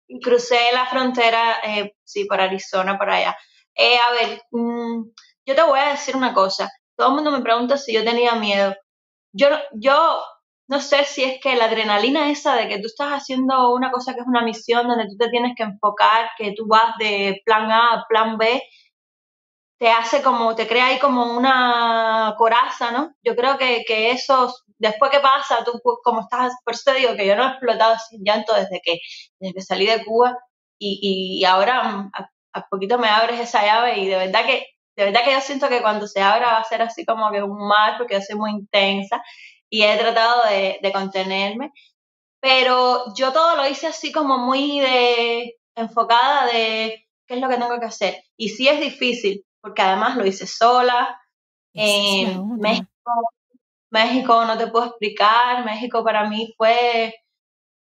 [0.07, 3.35] Y crucé la frontera, eh, sí, por Arizona, por allá.
[3.75, 5.03] Eh, a ver, mm,
[5.45, 6.69] yo te voy a decir una cosa.
[6.95, 8.75] Todo el mundo me pregunta si yo tenía miedo.
[9.33, 10.21] Yo, yo
[10.67, 14.13] no sé si es que la adrenalina esa de que tú estás haciendo una cosa
[14.13, 17.71] que es una misión donde tú te tienes que enfocar, que tú vas de plan
[17.71, 18.61] A a plan B,
[19.77, 23.13] te hace como, te crea ahí como una coraza, ¿no?
[23.23, 26.99] Yo creo que, que eso, después que pasa, tú pues, como estás, por eso te
[26.99, 28.99] digo que yo no he explotado sin llanto desde que,
[29.39, 30.37] desde que salí de Cuba
[30.79, 32.11] y, y ahora mm,
[32.53, 35.67] a, poquito me abres esa llave y de verdad que, de verdad que yo siento
[35.69, 38.37] que cuando se abra va a ser así como que un mar porque yo soy
[38.37, 39.21] muy intensa
[39.77, 41.71] y he tratado de, de contenerme,
[42.41, 47.57] pero yo todo lo hice así como muy de enfocada de qué es lo que
[47.57, 48.23] tengo que hacer.
[48.37, 51.19] Y sí es difícil, porque además lo hice sola.
[51.73, 52.43] Otra.
[52.57, 53.11] México,
[53.91, 57.13] México no te puedo explicar, México para mí fue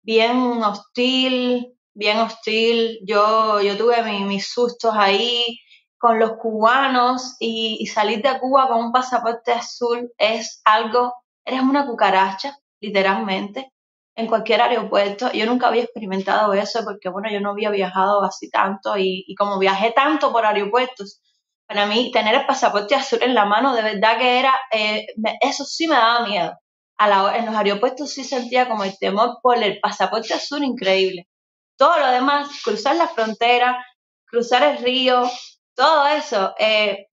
[0.03, 3.01] bien hostil, bien hostil.
[3.07, 5.59] Yo, yo tuve mi- mis sustos ahí
[5.99, 11.15] con los cubanos y, y salir de Cuba con un pasaporte azul es algo,
[11.49, 13.73] eres una cucaracha, literalmente,
[14.17, 15.33] en cualquier aeropuerto.
[15.33, 19.35] Yo nunca había experimentado eso porque, bueno, yo no había viajado así tanto y, y
[19.35, 21.21] como viajé tanto por aeropuertos,
[21.69, 25.07] para mí tener el pasaporte azul en la mano de verdad que era, eh,
[25.41, 26.59] eso sí me daba miedo.
[26.99, 31.29] A en los aeropuertos sí sentía como el temor por el pasaporte azul increíble.
[31.77, 33.85] Todo lo demás, cruzar la frontera,
[34.27, 35.31] cruzar el río,
[35.75, 37.08] todo eso, eh,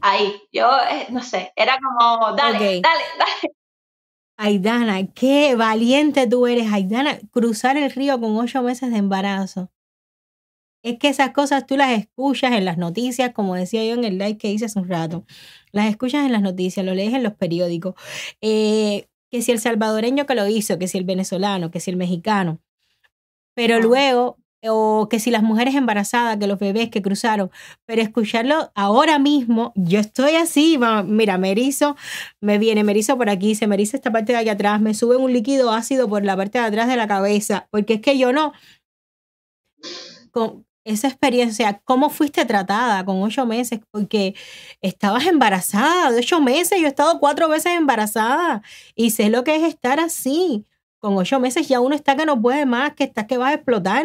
[0.00, 2.82] ahí, yo eh, no sé, era como, dale, Ok.
[2.82, 3.54] dale, dale.
[4.36, 7.18] Aidana, qué valiente tú eres, Aidana.
[7.30, 9.70] Cruzar el río con ocho meses de embarazo.
[10.82, 14.18] Es que esas cosas tú las escuchas en las noticias, como decía yo en el
[14.18, 15.24] live que hice hace un rato.
[15.72, 17.94] Las escuchas en las noticias, lo lees en los periódicos.
[18.42, 21.96] Eh, que si el salvadoreño que lo hizo, que si el venezolano, que si el
[21.96, 22.60] mexicano.
[23.54, 24.38] Pero luego,
[24.68, 27.50] o que si las mujeres embarazadas, que los bebés que cruzaron.
[27.86, 31.54] Pero escucharlo ahora mismo, yo estoy así, mira, me
[32.40, 35.16] me viene, me por aquí, se me eriza esta parte de aquí atrás, me sube
[35.16, 38.32] un líquido ácido por la parte de atrás de la cabeza, porque es que yo
[38.32, 38.52] no,
[40.30, 43.80] con esa experiencia, ¿cómo fuiste tratada con ocho meses?
[43.90, 44.34] Porque
[44.82, 48.62] estabas embarazada de ocho meses, yo he estado cuatro veces embarazada
[48.94, 50.66] y sé lo que es estar así.
[51.00, 53.54] con ocho meses ya uno está que no puede más, que estás que vas a
[53.54, 54.04] explotar.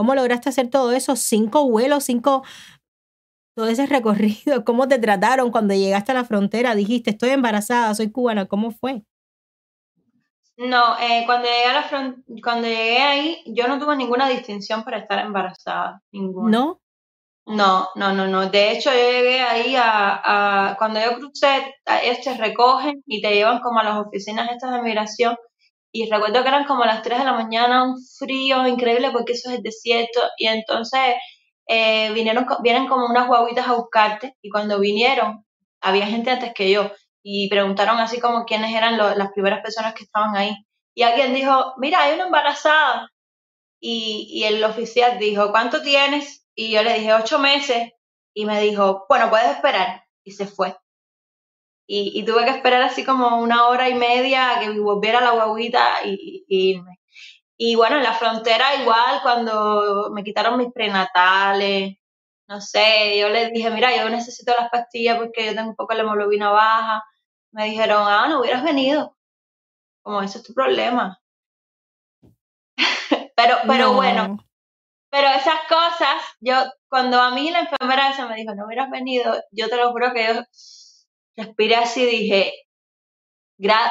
[0.00, 1.14] ¿Cómo lograste hacer todo eso?
[1.14, 2.42] Cinco vuelos, cinco,
[3.54, 4.64] todo ese recorrido.
[4.64, 6.74] ¿Cómo te trataron cuando llegaste a la frontera?
[6.74, 8.46] Dijiste, estoy embarazada, soy cubana.
[8.46, 9.02] ¿Cómo fue?
[10.56, 14.84] No, eh, cuando, llegué a la fron- cuando llegué ahí, yo no tuve ninguna distinción
[14.84, 16.00] para estar embarazada.
[16.12, 16.50] Ninguna.
[16.50, 16.80] ¿No?
[17.44, 18.48] No, no, no, no.
[18.48, 23.20] De hecho, yo llegué ahí a, a- cuando yo crucé, a- ellos te recogen y
[23.20, 25.36] te llevan como a las oficinas estas de migración.
[25.92, 29.50] Y recuerdo que eran como las 3 de la mañana, un frío increíble porque eso
[29.50, 30.20] es el desierto.
[30.38, 31.14] Y entonces
[31.68, 34.36] eh, vinieron, vienen como unas guaguitas a buscarte.
[34.42, 35.44] Y cuando vinieron,
[35.80, 36.90] había gente antes que yo.
[37.22, 40.54] Y preguntaron así como quiénes eran las primeras personas que estaban ahí.
[40.94, 43.10] Y alguien dijo, mira, hay una embarazada.
[43.80, 46.46] Y, y el oficial dijo, ¿cuánto tienes?
[46.54, 47.90] Y yo le dije, ocho meses.
[48.34, 50.04] Y me dijo, bueno, puedes esperar.
[50.24, 50.76] Y se fue.
[51.92, 55.32] Y, y tuve que esperar así como una hora y media a que volviera la
[55.32, 57.00] guaguita y, y irme.
[57.56, 61.96] Y bueno, en la frontera igual, cuando me quitaron mis prenatales,
[62.48, 65.94] no sé, yo les dije, mira, yo necesito las pastillas porque yo tengo un poco
[65.94, 67.04] la hemoglobina baja.
[67.52, 69.16] Me dijeron, ah, no hubieras venido.
[70.02, 71.18] Como, ese es tu problema.
[73.36, 73.92] pero, pero No.
[73.94, 74.38] bueno,
[75.10, 76.54] pero esas cosas, yo,
[76.88, 80.12] cuando a mí la enfermera esa me dijo, no hubieras venido, yo te lo juro
[80.14, 80.42] que yo
[81.44, 82.52] respiré así y dije,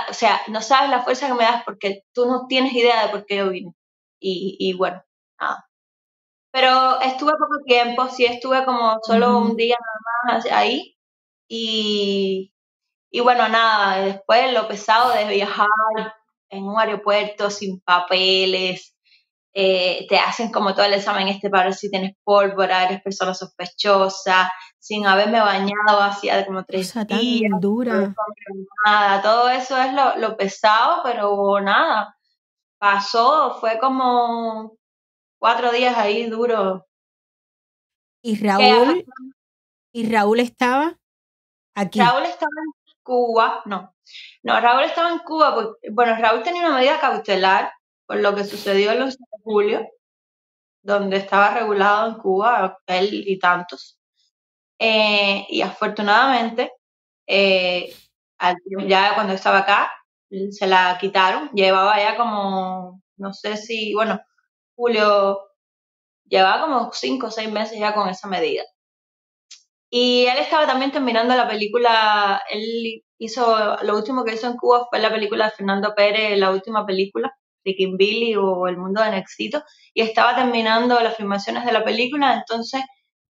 [0.09, 3.11] o sea, no sabes la fuerza que me das porque tú no tienes idea de
[3.11, 3.73] por qué yo vine.
[4.19, 5.03] Y, y bueno,
[5.39, 5.69] nada.
[6.51, 9.51] Pero estuve poco tiempo, sí estuve como solo Ujú.
[9.51, 9.77] un día
[10.25, 10.97] nada más ahí.
[11.47, 12.53] Y,
[13.11, 15.67] y bueno, nada, después lo pesado de viajar
[16.49, 18.95] en un aeropuerto sin papeles,
[19.53, 23.33] eh, te hacen como todo el examen este para ver si tienes pólvora, eres persona
[23.33, 28.13] sospechosa, sin haberme bañado hacía como tres días, dura.
[28.85, 32.15] nada, todo eso es lo, lo pesado, pero nada,
[32.77, 34.77] pasó, fue como
[35.39, 36.85] cuatro días ahí duro.
[38.21, 39.05] ¿Y Raúl?
[39.91, 40.95] ¿Y Raúl estaba
[41.73, 41.99] aquí?
[41.99, 43.95] Raúl estaba en Cuba, no,
[44.43, 47.71] no, Raúl estaba en Cuba, porque, bueno, Raúl tenía una medida cautelar
[48.09, 49.87] por lo que sucedió el 11 de julio,
[50.81, 53.99] donde estaba regulado en Cuba, él y tantos.
[54.79, 56.71] Eh, y afortunadamente,
[57.27, 57.93] eh,
[58.87, 59.91] ya cuando estaba acá,
[60.49, 64.19] se la quitaron, llevaba ya como, no sé si, bueno,
[64.75, 65.41] Julio,
[66.25, 68.63] llevaba como cinco o seis meses ya con esa medida.
[69.91, 74.87] Y él estaba también terminando la película, él hizo, lo último que hizo en Cuba
[74.89, 77.31] fue la película de Fernando Pérez, la última película,
[77.69, 79.63] Freaking Billy o El Mundo de Nexito,
[79.93, 82.81] y estaba terminando las filmaciones de la película, entonces,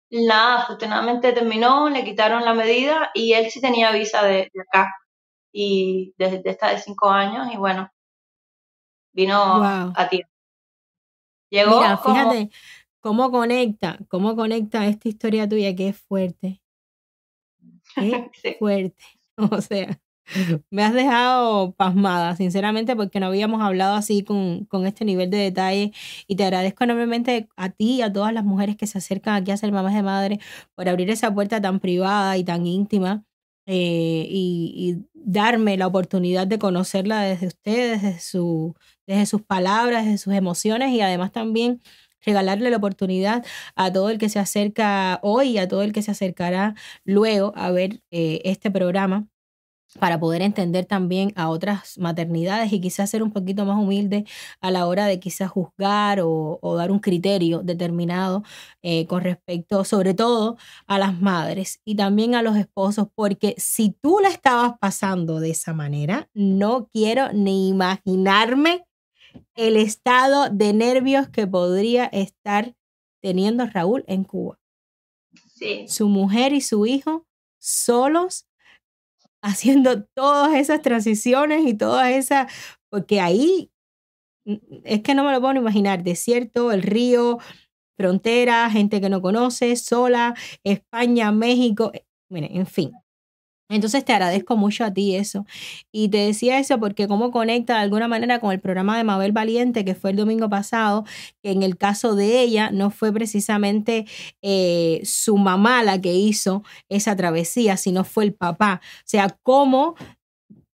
[0.09, 4.91] nada, afortunadamente terminó, le quitaron la medida y él sí tenía visa de, de acá,
[5.51, 7.89] y desde esta de cinco años, y bueno,
[9.13, 9.93] vino Wow.
[9.95, 10.29] a tiempo.
[11.51, 12.49] Llegó Mira, como- fíjate
[12.99, 16.61] cómo conecta, cómo conecta esta historia tuya que es fuerte.
[17.95, 18.55] Qué Sí.
[18.59, 19.03] fuerte.
[19.57, 19.99] O sea,
[20.71, 25.37] me has dejado pasmada, sinceramente, porque no habíamos hablado así con, con este nivel de
[25.37, 25.91] detalle.
[26.27, 29.51] Y te agradezco enormemente a ti y a todas las mujeres que se acercan aquí
[29.51, 30.39] a ser mamás de madre
[30.75, 33.23] por abrir esa puerta tan privada y tan íntima.
[33.65, 38.75] eh, y, y darme la oportunidad de conocerla desde ustedes, desde, su,
[39.07, 41.81] desde sus palabras, desde sus emociones y además también
[42.25, 43.45] regalarle la oportunidad
[43.75, 47.53] a todo el que se acerca hoy y a todo el que se acercará luego
[47.55, 49.27] a ver eh, este programa
[49.99, 54.25] para poder entender también a otras maternidades y quizás ser un poquito más humilde
[54.61, 58.43] a la hora de quizás juzgar o, o dar un criterio determinado
[58.81, 63.91] eh, con respecto sobre todo a las madres y también a los esposos, porque si
[64.01, 68.85] tú la estabas pasando de esa manera, no quiero ni imaginarme
[69.55, 72.75] el estado de nervios que podría estar
[73.21, 74.59] teniendo Raúl en Cuba.
[75.55, 77.25] Sí, Su mujer y su hijo
[77.59, 78.45] solos
[79.43, 82.51] haciendo todas esas transiciones y todas esas,
[82.89, 83.71] porque ahí
[84.85, 87.39] es que no me lo puedo imaginar, desierto, el río,
[87.97, 92.91] frontera, gente que no conoce, sola, España, México, eh, miren, en fin.
[93.69, 95.45] Entonces te agradezco mucho a ti eso.
[95.91, 99.31] Y te decía eso porque cómo conecta de alguna manera con el programa de Mabel
[99.31, 101.05] Valiente que fue el domingo pasado,
[101.41, 104.05] que en el caso de ella no fue precisamente
[104.41, 108.81] eh, su mamá la que hizo esa travesía, sino fue el papá.
[108.83, 109.95] O sea, cómo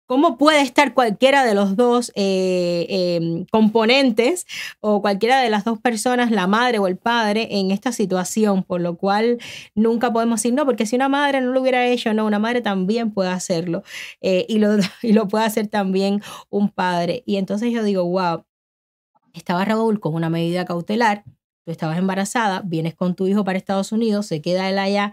[0.08, 4.46] ¿Cómo puede estar cualquiera de los dos eh, em, componentes
[4.80, 8.62] o cualquiera de las dos personas, la madre o el padre, en esta situación?
[8.62, 9.36] Por lo cual
[9.74, 12.62] nunca podemos decir no, porque si una madre no lo hubiera hecho, no, una madre
[12.62, 13.82] también puede hacerlo
[14.22, 17.22] eh, y, lo, y lo puede hacer también un padre.
[17.26, 18.46] Y entonces yo digo, wow,
[19.34, 21.24] estaba Raúl con una medida cautelar,
[21.66, 25.12] tú estabas embarazada, vienes con tu hijo para Estados Unidos, se queda él allá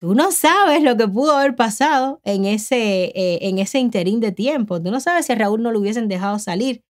[0.00, 4.32] Tú no sabes lo que pudo haber pasado en ese, eh, en ese interín de
[4.32, 4.80] tiempo.
[4.82, 6.82] Tú no sabes si a Raúl no lo hubiesen dejado salir.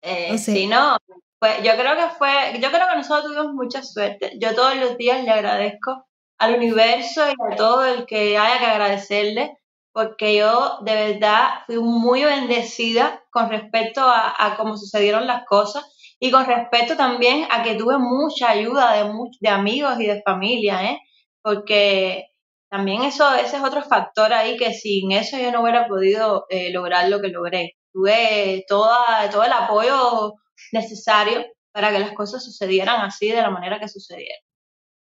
[0.00, 0.96] Eh, si no,
[1.38, 4.38] pues yo creo que fue, yo creo que nosotros tuvimos mucha suerte.
[4.40, 6.06] Yo todos los días le agradezco
[6.38, 9.58] al universo y a todo el que haya que agradecerle,
[9.92, 15.84] porque yo de verdad fui muy bendecida con respecto a, a cómo sucedieron las cosas
[16.18, 20.92] y con respecto también a que tuve mucha ayuda de, de amigos y de familia,
[20.92, 21.00] ¿eh?
[21.46, 22.32] Porque
[22.68, 26.72] también eso, ese es otro factor ahí que sin eso yo no hubiera podido eh,
[26.72, 27.76] lograr lo que logré.
[27.92, 30.34] Tuve toda, todo el apoyo
[30.72, 34.45] necesario para que las cosas sucedieran así de la manera que sucedieron.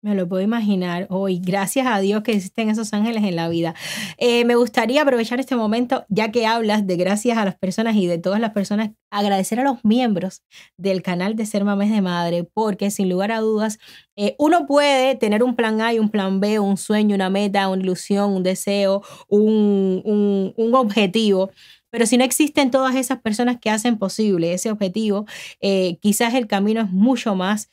[0.02, 1.42] Me lo puedo imaginar hoy.
[1.44, 3.76] Gracias a Dios que existen esos ángeles en la vida.
[4.18, 8.08] Eh, me gustaría aprovechar este momento, ya que hablas de gracias a las personas y
[8.08, 10.42] de todas las personas, agradecer a los miembros
[10.78, 13.78] del canal de Ser Mames de Madre, porque sin lugar a dudas,
[14.16, 17.68] eh, uno puede tener un plan A y un plan B, un sueño, una meta,
[17.68, 21.52] una ilusión, un deseo, un, un, objetivo.
[21.90, 25.26] Pero si no existen todas esas personas que hacen posible ese objetivo,
[25.60, 27.70] eh, quizás el camino es mucho más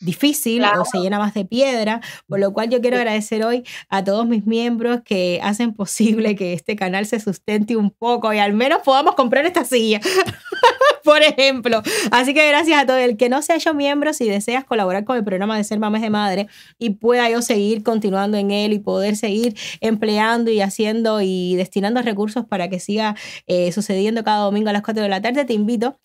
[0.00, 4.02] difícil o se llena más de piedra, por lo cual yo quiero agradecer hoy a
[4.02, 8.54] todos mis miembros que hacen posible que este canal se sustente un poco y al
[8.54, 10.00] menos podamos comprar esta silla,
[11.04, 11.82] por ejemplo.
[12.10, 15.04] Así que gracias a todo el que no se ha hecho miembro, si deseas colaborar
[15.04, 16.48] con el programa de Ser Mames de Madre
[16.78, 22.00] y pueda yo seguir continuando en él y poder seguir empleando y haciendo y destinando
[22.02, 25.52] recursos para que siga eh, sucediendo cada domingo a las 4 de la tarde, te
[25.52, 25.98] invito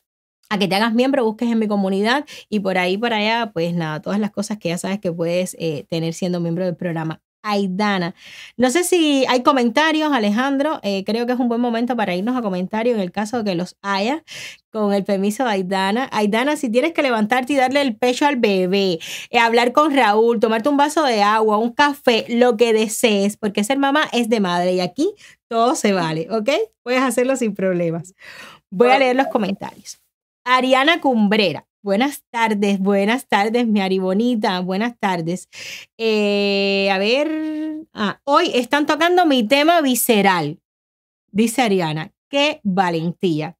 [0.50, 3.74] a que te hagas miembro, busques en mi comunidad y por ahí, por allá, pues
[3.74, 7.22] nada, todas las cosas que ya sabes que puedes eh, tener siendo miembro del programa.
[7.46, 8.16] Aidana.
[8.58, 10.80] No sé si hay comentarios, Alejandro.
[10.82, 13.52] Eh, creo que es un buen momento para irnos a comentarios en el caso de
[13.52, 14.24] que los haya,
[14.72, 16.10] con el permiso de Aidana.
[16.12, 20.40] Aidana, si tienes que levantarte y darle el pecho al bebé, eh, hablar con Raúl,
[20.40, 24.40] tomarte un vaso de agua, un café, lo que desees, porque ser mamá es de
[24.40, 25.14] madre y aquí
[25.48, 26.50] todo se vale, ¿ok?
[26.84, 28.16] Puedes hacerlo sin problemas.
[28.72, 30.05] Voy a leer los comentarios.
[30.46, 31.68] Ariana Cumbrera.
[31.82, 35.50] Buenas tardes, buenas tardes, mi Ari bonita, buenas tardes.
[35.98, 40.60] Eh, a ver, ah, hoy están tocando mi tema visceral,
[41.32, 42.12] dice Ariana.
[42.30, 43.56] Qué valentía.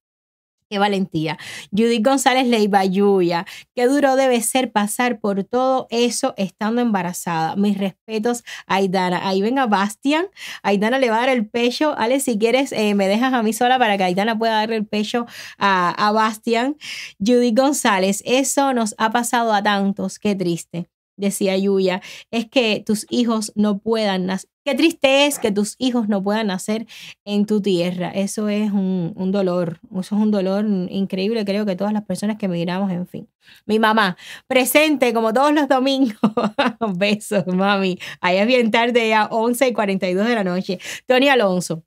[0.80, 1.38] Valentía.
[1.72, 3.46] Judith González Leiva Yuya.
[3.76, 7.56] Qué duro debe ser pasar por todo eso estando embarazada.
[7.56, 9.28] Mis respetos a Aidana.
[9.28, 10.28] Ahí venga Bastian.
[10.64, 11.96] Aidana le va a dar el pecho.
[11.98, 14.86] Ale, si quieres, eh, me dejas a mí sola para que Aidana pueda darle el
[14.86, 15.26] pecho
[15.58, 16.78] a, a Bastian.
[17.20, 18.22] Judith González.
[18.26, 20.20] Eso nos ha pasado a tantos.
[20.20, 22.02] Qué triste decía Yuya,
[22.32, 24.50] es que tus hijos no puedan nacer.
[24.66, 26.88] Qué triste es que tus hijos no puedan nacer
[27.24, 28.10] en tu tierra.
[28.10, 31.46] Eso es un, dolor, eso es un dolor increíble.
[31.46, 33.30] Creo que todas las personas que emigramos, en fin.
[33.68, 36.18] Mi mamá, presente como todos los domingos.
[36.98, 38.00] Besos, mami.
[38.22, 40.80] Ahí es bien tarde, ya 11 y 42 de la noche.
[41.06, 41.84] Tony Alonso.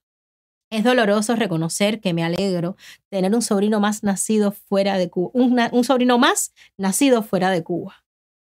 [0.70, 2.76] Es doloroso reconocer que me alegro
[3.08, 8.04] tener un sobrino más nacido fuera de Cuba, un sobrino más nacido fuera de Cuba.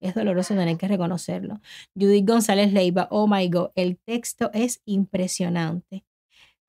[0.01, 1.61] Es doloroso tener que reconocerlo.
[1.95, 6.05] Judith González Leiva, oh my God, el texto es impresionante.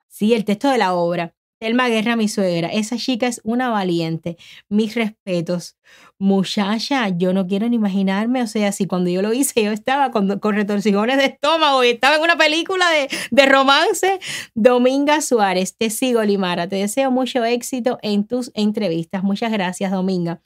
[0.07, 1.35] Sí, el texto de la obra.
[1.59, 2.69] Telma Guerra, mi suegra.
[2.69, 4.37] Esa chica es una valiente.
[4.69, 5.75] Mis respetos.
[6.17, 10.11] Muchacha, yo no quiero ni imaginarme, o sea, si cuando yo lo hice yo estaba
[10.11, 14.19] con, con retorcijones de estómago y estaba en una película de, de romance.
[14.55, 16.69] Dominga Suárez, te sigo, Limara.
[16.69, 19.23] Te deseo mucho éxito en tus entrevistas.
[19.23, 20.41] Muchas gracias, Dominga.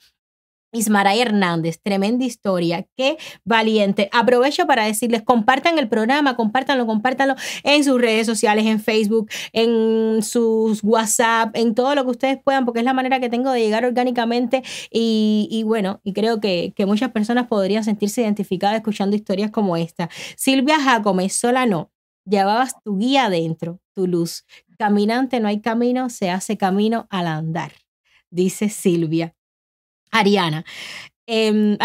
[0.74, 4.08] Ismaray Hernández, tremenda historia, qué valiente.
[4.12, 10.22] Aprovecho para decirles, compartan el programa, compártanlo, compártanlo en sus redes sociales, en Facebook, en
[10.22, 13.60] sus WhatsApp, en todo lo que ustedes puedan, porque es la manera que tengo de
[13.60, 19.50] llegar orgánicamente y, bueno, y creo que, que, muchas personas podrían sentirse identificadas escuchando historias
[19.50, 20.10] como esta.
[20.36, 21.90] Silvia Jacome, sola no,
[22.24, 24.44] llevabas tu guía adentro, tu luz.
[24.78, 27.72] Caminante no hay camino, se hace camino al andar,
[28.30, 29.34] dice Silvia.
[30.14, 30.64] Ariana.
[31.26, 31.76] Eh,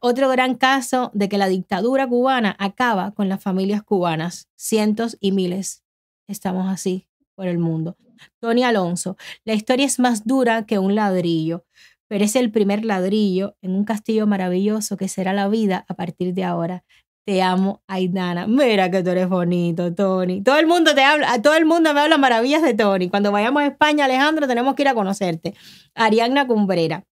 [0.00, 4.48] otro gran caso de que la dictadura cubana acaba con las familias cubanas.
[4.54, 5.82] Cientos y miles.
[6.28, 7.96] Estamos así por el mundo.
[8.38, 11.64] Tony Alonso, la historia es más dura que un ladrillo,
[12.06, 16.34] pero es el primer ladrillo en un castillo maravilloso que será la vida a partir
[16.34, 16.84] de ahora.
[17.24, 18.46] Te amo, Aidana.
[18.46, 20.42] Mira que tú eres bonito, Tony.
[20.42, 23.08] Todo el mundo te habla, todo el mundo me habla maravillas de Tony.
[23.08, 25.54] Cuando vayamos a España, Alejandro, tenemos que ir a conocerte.
[25.94, 27.04] Ariadna Cumbrera.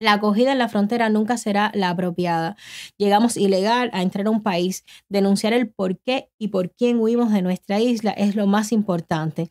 [0.00, 2.56] La acogida en la frontera nunca será la apropiada.
[2.98, 4.84] Llegamos ilegal a entrar a un país.
[5.08, 9.50] Denunciar el por qué y por quién huimos de nuestra isla es lo más importante.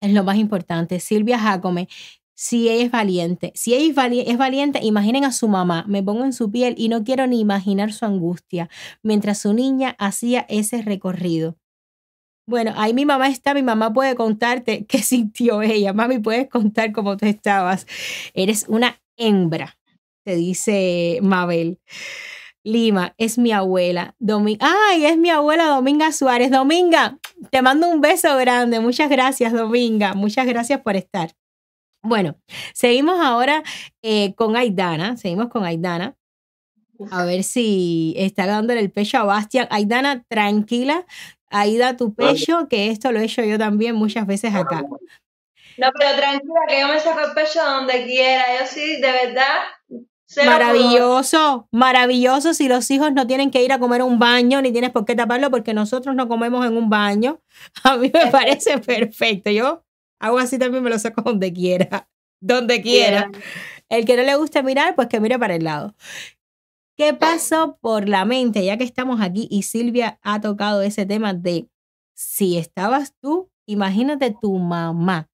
[0.00, 1.00] Es lo más importante.
[1.00, 1.88] Silvia Jacome,
[2.36, 6.02] si ella es valiente, si ella es, vali- es valiente, imaginen a su mamá, me
[6.02, 8.68] pongo en su piel y no quiero ni imaginar su angustia
[9.02, 11.56] mientras su niña hacía ese recorrido.
[12.46, 15.92] Bueno, ahí mi mamá está, mi mamá puede contarte qué sintió ella.
[15.92, 17.86] Mami, puedes contar cómo tú estabas.
[18.34, 19.78] Eres una hembra,
[20.24, 21.78] te dice Mabel.
[22.64, 24.14] Lima, es mi abuela.
[24.18, 26.50] Domi Ay, es mi abuela Dominga Suárez.
[26.50, 27.18] Dominga,
[27.50, 28.80] te mando un beso grande.
[28.80, 30.14] Muchas gracias, Dominga.
[30.14, 31.32] Muchas gracias por estar.
[32.02, 32.38] Bueno,
[32.74, 33.62] seguimos ahora
[34.02, 35.16] eh, con Aidana.
[35.16, 36.16] Seguimos con Aidana.
[37.10, 39.68] A ver si está dándole el pecho a Bastian.
[39.70, 41.06] Aidana, tranquila.
[41.50, 44.84] Aida tu pecho, que esto lo he hecho yo también muchas veces acá.
[45.78, 48.44] No, pero tranquila, que yo me saco el pecho donde quiera.
[48.58, 49.58] Yo sí, de verdad.
[50.44, 54.72] Maravilloso, maravilloso si los hijos no tienen que ir a comer a un baño, ni
[54.72, 57.40] tienes por qué taparlo porque nosotros no comemos en un baño.
[57.84, 59.50] A mí me parece perfecto.
[59.50, 59.84] Yo
[60.20, 62.08] hago así también, me lo saco donde quiera,
[62.40, 63.30] donde quiera.
[63.88, 65.94] El que no le guste mirar, pues que mire para el lado.
[66.96, 71.32] ¿Qué pasó por la mente, ya que estamos aquí y Silvia ha tocado ese tema
[71.32, 71.68] de
[72.14, 75.30] si estabas tú, imagínate tu mamá?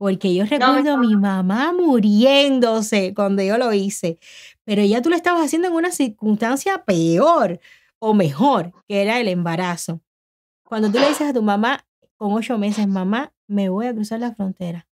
[0.00, 4.18] Porque yo recuerdo a mi mamá muriéndose cuando yo lo hice,
[4.64, 7.60] pero ya tú lo estabas haciendo en una circunstancia peor
[7.98, 10.00] o mejor, que era el embarazo.
[10.64, 11.84] Cuando tú le dices a tu mamá
[12.16, 14.88] con ocho meses, mamá, me voy a cruzar la frontera.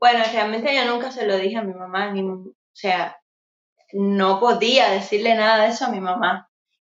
[0.00, 3.22] Bueno, realmente yo nunca se lo dije a mi mamá, ni, o sea,
[3.92, 6.50] no podía decirle nada de eso a mi mamá.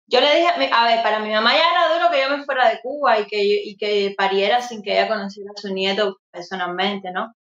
[0.07, 2.69] Yo le dije, a, ver, para mi mamá ya era duro que yo me fuera
[2.69, 7.11] de Cuba y que, y que pariera sin que ella conociera a su nieto personalmente,
[7.11, 7.33] ¿no?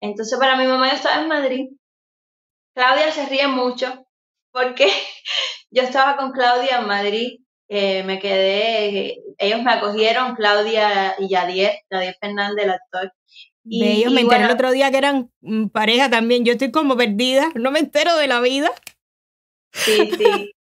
[0.00, 1.68] Entonces para mi mamá yo estaba en Madrid.
[2.74, 4.06] Claudia se ríe mucho
[4.52, 4.86] porque
[5.70, 11.80] yo estaba con Claudia en Madrid, eh, me quedé, ellos me acogieron, Claudia y Yadier,
[11.90, 13.12] Yadier Fernández, el actor.
[13.64, 16.44] Y- de ellos y me enteré el otro día que eran mm, pareja también.
[16.44, 18.70] Yo estoy como perdida, no me entero de la vida.
[19.72, 20.52] Sí, sí.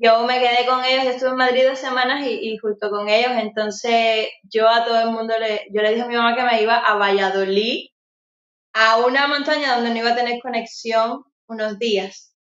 [0.00, 3.08] Yo me quedé con ellos, yo estuve en Madrid dos semanas y, y justo con
[3.08, 6.42] ellos, entonces yo a todo el mundo le, yo le dije a mi mamá que
[6.42, 7.88] me iba a Valladolid,
[8.72, 12.34] a una montaña donde no iba a tener conexión unos días.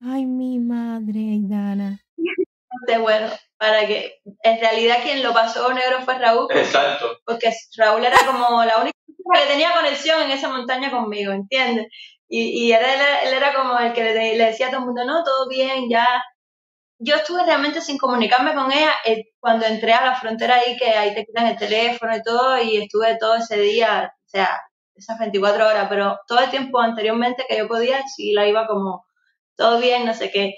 [0.00, 2.00] Ay, mi madre, Aidana.
[2.16, 3.26] Entonces, bueno,
[3.58, 7.18] para que en realidad quien lo pasó negro fue Raúl, Exacto.
[7.26, 11.88] porque Raúl era como la única persona que tenía conexión en esa montaña conmigo, ¿entiendes?
[12.28, 14.86] Y, y él, era- él era como el que le, le decía a todo el
[14.86, 16.06] mundo, no, todo bien, ya.
[17.02, 20.90] Yo estuve realmente sin comunicarme con ella eh, cuando entré a la frontera ahí, que
[20.90, 24.60] ahí te quitan el teléfono y todo, y estuve todo ese día, o sea,
[24.94, 29.06] esas 24 horas, pero todo el tiempo anteriormente que yo podía, sí la iba como,
[29.56, 30.54] todo bien, no sé qué.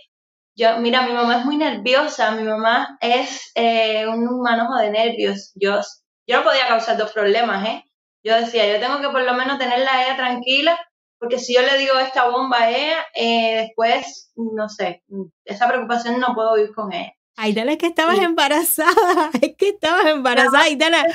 [0.57, 5.53] Yo, mira, mi mamá es muy nerviosa, mi mamá es eh, un manojo de nervios.
[5.55, 5.80] Yo,
[6.26, 7.84] yo no podía causar dos problemas, ¿eh?
[8.24, 10.78] Yo decía, yo tengo que por lo menos tenerla a ella tranquila,
[11.22, 15.04] porque si yo le digo esta bomba a ella, eh, después, no sé,
[15.44, 17.12] esa preocupación no puedo vivir con ella.
[17.36, 21.06] Aidana, es que estabas embarazada, es que estabas embarazada, Aidana.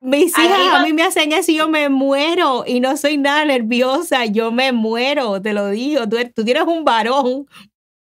[0.00, 3.18] Mis Aquí hijas a mí me hacen eso y yo me muero y no soy
[3.18, 7.48] nada nerviosa, yo me muero, te lo digo, tú, tú tienes un varón,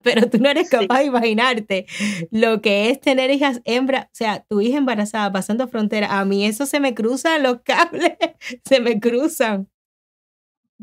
[0.03, 1.87] pero tú no eres capaz de imaginarte
[2.32, 6.45] lo que es tener hijas hembras, o sea, tu hija embarazada pasando frontera, a mí
[6.45, 8.16] eso se me cruzan los cables,
[8.64, 9.68] se me cruzan.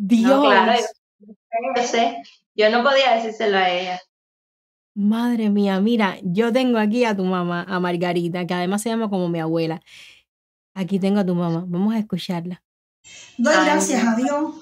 [0.03, 0.31] Dios.
[0.31, 0.73] No, claro,
[1.19, 1.33] yo,
[1.75, 2.17] yo sé,
[2.55, 4.01] yo no podía decírselo a ella.
[4.95, 9.09] Madre mía, mira, yo tengo aquí a tu mamá, a Margarita, que además se llama
[9.09, 9.79] como mi abuela.
[10.73, 12.63] Aquí tengo a tu mamá, vamos a escucharla.
[13.37, 14.55] Doy Ay, gracias a Dios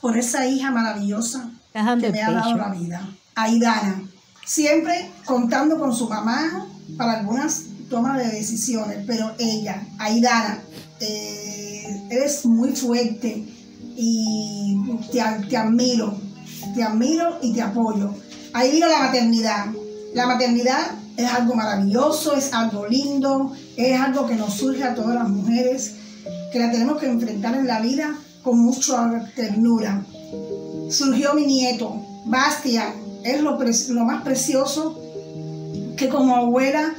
[0.00, 3.06] por esa hija maravillosa que me ha dado la vida.
[3.34, 4.02] Aidana,
[4.46, 6.66] siempre contando con su mamá
[6.96, 10.58] para algunas tomas de decisiones, pero ella, Aidana,
[11.00, 13.59] eh, eres muy fuerte
[14.02, 14.76] y
[15.12, 16.14] te, te admiro,
[16.74, 18.10] te admiro y te apoyo.
[18.54, 19.66] Ahí vino la maternidad.
[20.14, 25.14] La maternidad es algo maravilloso, es algo lindo, es algo que nos surge a todas
[25.14, 25.96] las mujeres,
[26.50, 30.02] que la tenemos que enfrentar en la vida con mucha ternura.
[30.88, 31.94] Surgió mi nieto,
[32.24, 34.98] Bastian, es lo, lo más precioso
[35.96, 36.94] que como abuela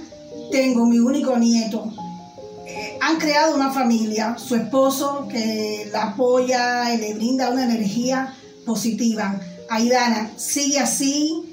[0.52, 1.92] tengo, mi único nieto.
[3.02, 9.40] Han creado una familia, su esposo que la apoya y le brinda una energía positiva.
[9.70, 11.52] Aidana, sigue así,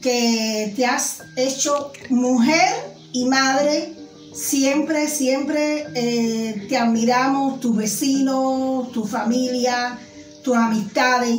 [0.00, 2.74] que te has hecho mujer
[3.12, 3.94] y madre.
[4.34, 9.98] Siempre, siempre eh, te admiramos, tus vecinos, tu familia,
[10.42, 11.38] tus amistades.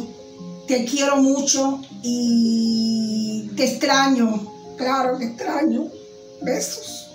[0.67, 4.45] Te quiero mucho y te extraño.
[4.78, 5.86] Claro, te extraño.
[6.41, 7.09] Besos.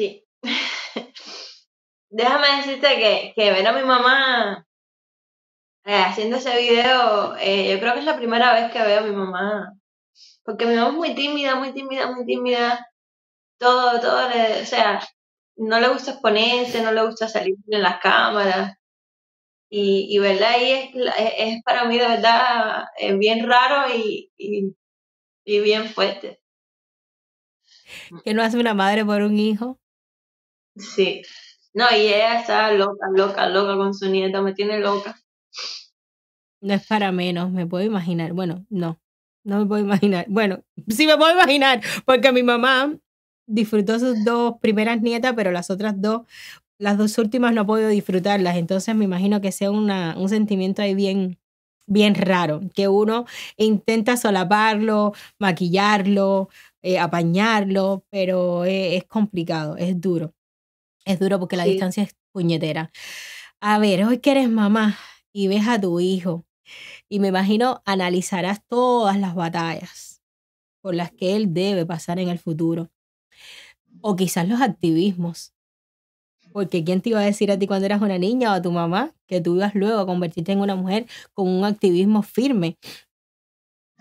[0.00, 0.26] Sí.
[2.08, 4.66] Déjame decirte que, que ver a mi mamá
[5.84, 9.02] eh, haciendo ese video, eh, yo creo que es la primera vez que veo a
[9.02, 9.74] mi mamá.
[10.42, 12.88] Porque mi mamá es muy tímida, muy tímida, muy tímida.
[13.58, 15.06] Todo, todo, le, o sea,
[15.56, 18.78] no le gusta exponerse, no le gusta salir en las cámaras.
[19.68, 24.32] Y, y verla ahí es, es, es para mí de verdad eh, bien raro y,
[24.38, 26.40] y bien fuerte.
[28.24, 29.78] ¿Qué no hace una madre por un hijo?
[30.76, 31.22] Sí.
[31.74, 35.16] No, y ella está loca, loca, loca con su nieta, me tiene loca.
[36.60, 38.32] No es para menos, me puedo imaginar.
[38.32, 39.00] Bueno, no,
[39.44, 40.26] no me puedo imaginar.
[40.28, 42.94] Bueno, sí me puedo imaginar, porque mi mamá
[43.46, 46.22] disfrutó sus dos primeras nietas, pero las otras dos,
[46.78, 48.56] las dos últimas no ha podido disfrutarlas.
[48.56, 51.38] Entonces me imagino que sea una, un sentimiento ahí bien,
[51.86, 56.48] bien raro, que uno intenta solaparlo, maquillarlo,
[56.82, 60.34] eh, apañarlo, pero es, es complicado, es duro.
[61.04, 61.70] Es duro porque la Sí.
[61.72, 62.90] distancia es puñetera.
[63.60, 64.98] A ver, hoy que eres mamá
[65.32, 66.44] y ves a tu hijo,
[67.08, 70.22] y me imagino analizarás todas las batallas
[70.82, 72.90] por las que él debe pasar en el futuro.
[74.02, 75.52] O quizás los activismos.
[76.52, 78.72] Porque ¿quién te iba a decir a ti cuando eras una niña o a tu
[78.72, 82.76] mamá que tú ibas luego a convertirte en una mujer con un activismo firme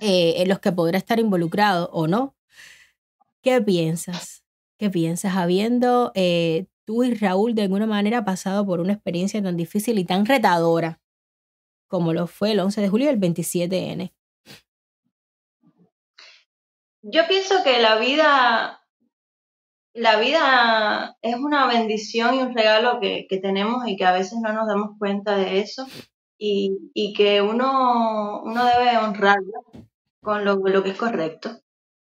[0.01, 2.35] eh, en los que podrá estar involucrado o no?
[3.43, 4.43] ¿Qué piensas?
[4.77, 9.55] ¿Qué piensas habiendo eh, tú y Raúl de alguna manera pasado por una experiencia tan
[9.55, 10.99] difícil y tan retadora
[11.87, 14.11] como lo fue el 11 de julio y el 27N?
[17.03, 18.81] Yo pienso que la vida,
[19.93, 24.39] la vida es una bendición y un regalo que, que tenemos y que a veces
[24.41, 25.85] no nos damos cuenta de eso
[26.39, 29.59] y, y que uno, uno debe honrarla
[30.23, 31.51] con lo, lo que es correcto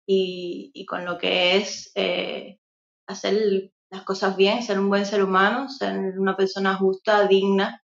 [0.07, 2.59] y, y con lo que es eh,
[3.07, 7.82] hacer las cosas bien, ser un buen ser humano, ser una persona justa, digna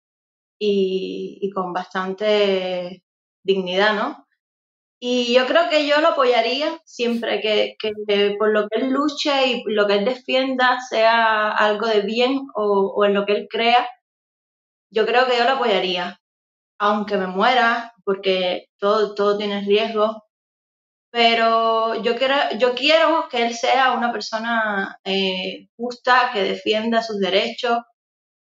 [0.58, 3.02] y, y con bastante
[3.44, 4.26] dignidad, ¿no?
[5.00, 9.48] Y yo creo que yo lo apoyaría siempre que, que por lo que él luche
[9.48, 13.48] y lo que él defienda sea algo de bien o, o en lo que él
[13.50, 13.86] crea,
[14.90, 16.20] yo creo que yo lo apoyaría,
[16.78, 20.24] aunque me muera, porque todo, todo tiene riesgo.
[21.16, 27.18] Pero yo quiero, yo quiero que él sea una persona eh, justa, que defienda sus
[27.18, 27.78] derechos,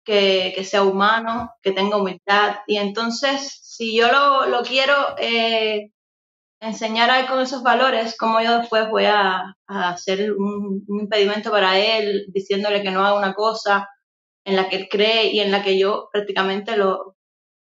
[0.05, 2.57] que, que sea humano, que tenga humildad.
[2.67, 5.91] Y entonces, si yo lo, lo quiero eh,
[6.61, 10.99] enseñar a él con esos valores, como yo después voy a, a hacer un, un
[11.01, 13.89] impedimento para él, diciéndole que no haga una cosa
[14.45, 17.15] en la que él cree y en la que yo prácticamente lo,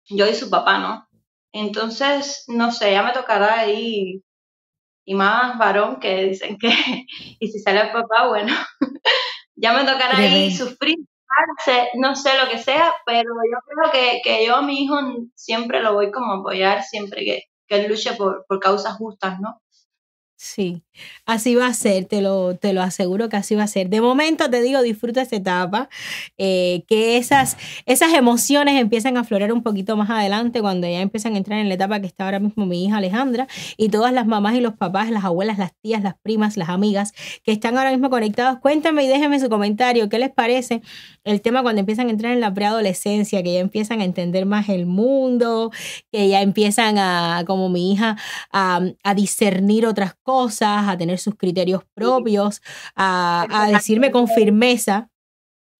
[0.09, 1.07] yo y su papá, ¿no?
[1.53, 4.23] Entonces, no sé, ya me tocará ahí,
[5.09, 6.69] y más varón que dicen que,
[7.39, 8.53] y si sale el papá, bueno,
[9.55, 10.97] ya me tocará ahí sufrir,
[11.95, 14.99] no sé lo que sea, pero yo creo que, que yo a mi hijo
[15.33, 19.39] siempre lo voy como a apoyar, siempre que, que él luche por, por causas justas,
[19.39, 19.59] ¿no?
[20.41, 20.83] Sí,
[21.25, 23.89] así va a ser, te lo, te lo aseguro que así va a ser.
[23.89, 25.89] De momento te digo, disfruta esta etapa,
[26.37, 31.33] eh, que esas, esas emociones empiezan a aflorar un poquito más adelante cuando ya empiezan
[31.33, 34.27] a entrar en la etapa que está ahora mismo mi hija Alejandra y todas las
[34.27, 37.11] mamás y los papás, las abuelas, las tías, las primas, las amigas
[37.43, 38.59] que están ahora mismo conectados.
[38.61, 40.81] Cuéntame y déjenme su comentario, ¿qué les parece
[41.25, 44.69] el tema cuando empiezan a entrar en la preadolescencia, que ya empiezan a entender más
[44.69, 45.71] el mundo,
[46.11, 48.17] que ya empiezan a, como mi hija,
[48.53, 52.61] a, a discernir otras cosas, a tener sus criterios propios,
[52.95, 55.09] a, a decirme con firmeza,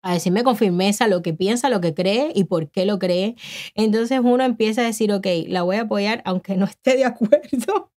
[0.01, 3.35] a decirme con firmeza lo que piensa, lo que cree y por qué lo cree.
[3.75, 7.91] Entonces uno empieza a decir, ok, la voy a apoyar aunque no esté de acuerdo.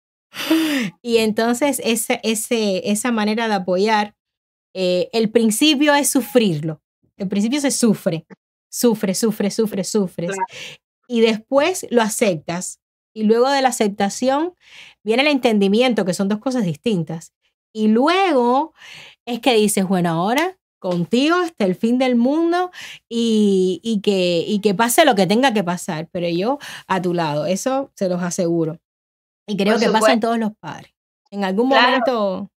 [1.01, 4.15] Y entonces ese, ese, esa manera de apoyar,
[4.73, 6.81] eh, el principio es sufrirlo.
[7.17, 8.25] El principio se sufre,
[8.69, 10.35] sufre, sufre, sufre, sufres.
[11.07, 12.80] Y después lo aceptas.
[13.13, 14.53] Y luego de la aceptación
[15.03, 17.33] viene el entendimiento, que son dos cosas distintas.
[17.73, 18.73] Y luego
[19.25, 22.71] es que dices, bueno, ahora contigo hasta el fin del mundo
[23.07, 26.57] y, y que, y que pase lo que tenga que pasar, pero yo
[26.87, 28.79] a tu lado, eso se los aseguro.
[29.45, 30.91] Y creo que pasa en todos los padres.
[31.29, 31.87] En algún Claro.
[31.87, 32.51] momento,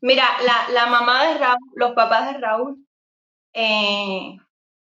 [0.00, 2.86] Mira, la, la mamá de Raúl, los papás de Raúl,
[3.52, 4.38] eh,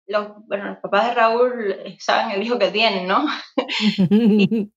[0.10, 3.26] los, bueno, los papás de Raúl eh, saben el hijo que tienen, ¿no?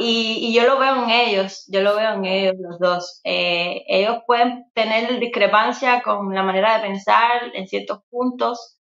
[0.00, 3.20] Y, y yo lo veo en ellos, yo lo veo en ellos los dos.
[3.24, 8.78] Eh, ellos pueden tener discrepancia con la manera de pensar en ciertos puntos,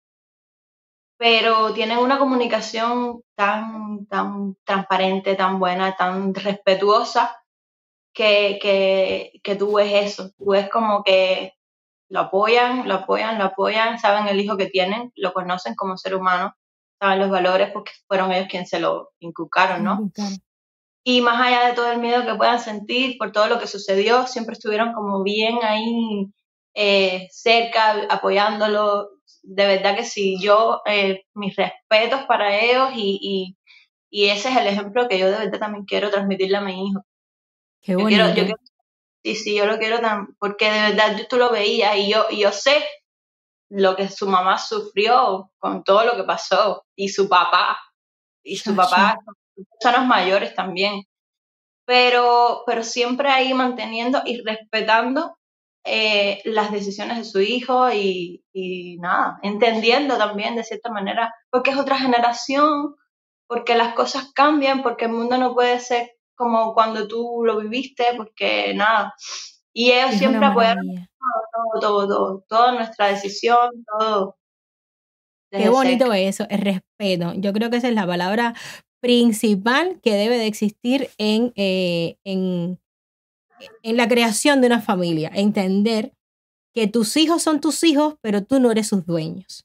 [1.18, 7.36] pero tienen una comunicación tan, tan transparente, tan buena, tan respetuosa,
[8.14, 10.32] que, que, que tú ves eso.
[10.38, 11.55] Tú ves como que
[12.10, 16.16] lo apoyan, lo apoyan, lo apoyan, saben el hijo que tienen, lo conocen como ser
[16.16, 16.56] humano,
[17.00, 19.94] saben los valores porque fueron ellos quienes se lo inculcaron, ¿no?
[19.94, 20.40] Inculcaron.
[21.08, 24.26] Y más allá de todo el miedo que puedan sentir por todo lo que sucedió,
[24.26, 26.32] siempre estuvieron como bien ahí
[26.74, 29.12] eh, cerca, apoyándolo.
[29.44, 33.58] De verdad que sí, yo, eh, mis respetos para ellos y, y,
[34.10, 37.06] y ese es el ejemplo que yo de verdad también quiero transmitirle a mi hijo.
[37.82, 38.58] Qué Yo quiero, yo quiero,
[39.26, 42.42] sí, sí, yo lo quiero tan, porque de verdad tú lo veías y yo, y
[42.42, 42.86] yo sé
[43.72, 47.78] lo que su mamá sufrió con todo lo que pasó y su papá,
[48.44, 48.76] y su Chacho.
[48.76, 51.02] papá, son personas mayores también,
[51.86, 55.38] pero, pero siempre ahí manteniendo y respetando
[55.84, 61.72] eh, las decisiones de su hijo y, y nada, entendiendo también de cierta manera, porque
[61.72, 62.96] es otra generación,
[63.48, 68.06] porque las cosas cambian, porque el mundo no puede ser como cuando tú lo viviste,
[68.16, 69.14] porque nada.
[69.74, 73.70] Y ellos Es siempre apoyaron todo, todo, todo, toda nuestra decisión,
[74.00, 74.38] todo.
[75.52, 76.20] Qué bonito cerca.
[76.20, 77.34] eso, el respeto.
[77.36, 78.56] Yo creo que esa es la palabra
[79.02, 82.80] principal que debe de existir en, eh, en,
[83.84, 85.32] en la creación de una familia.
[85.34, 86.14] Entender
[86.74, 89.65] que tus hijos son tus hijos, pero tú no eres sus dueños.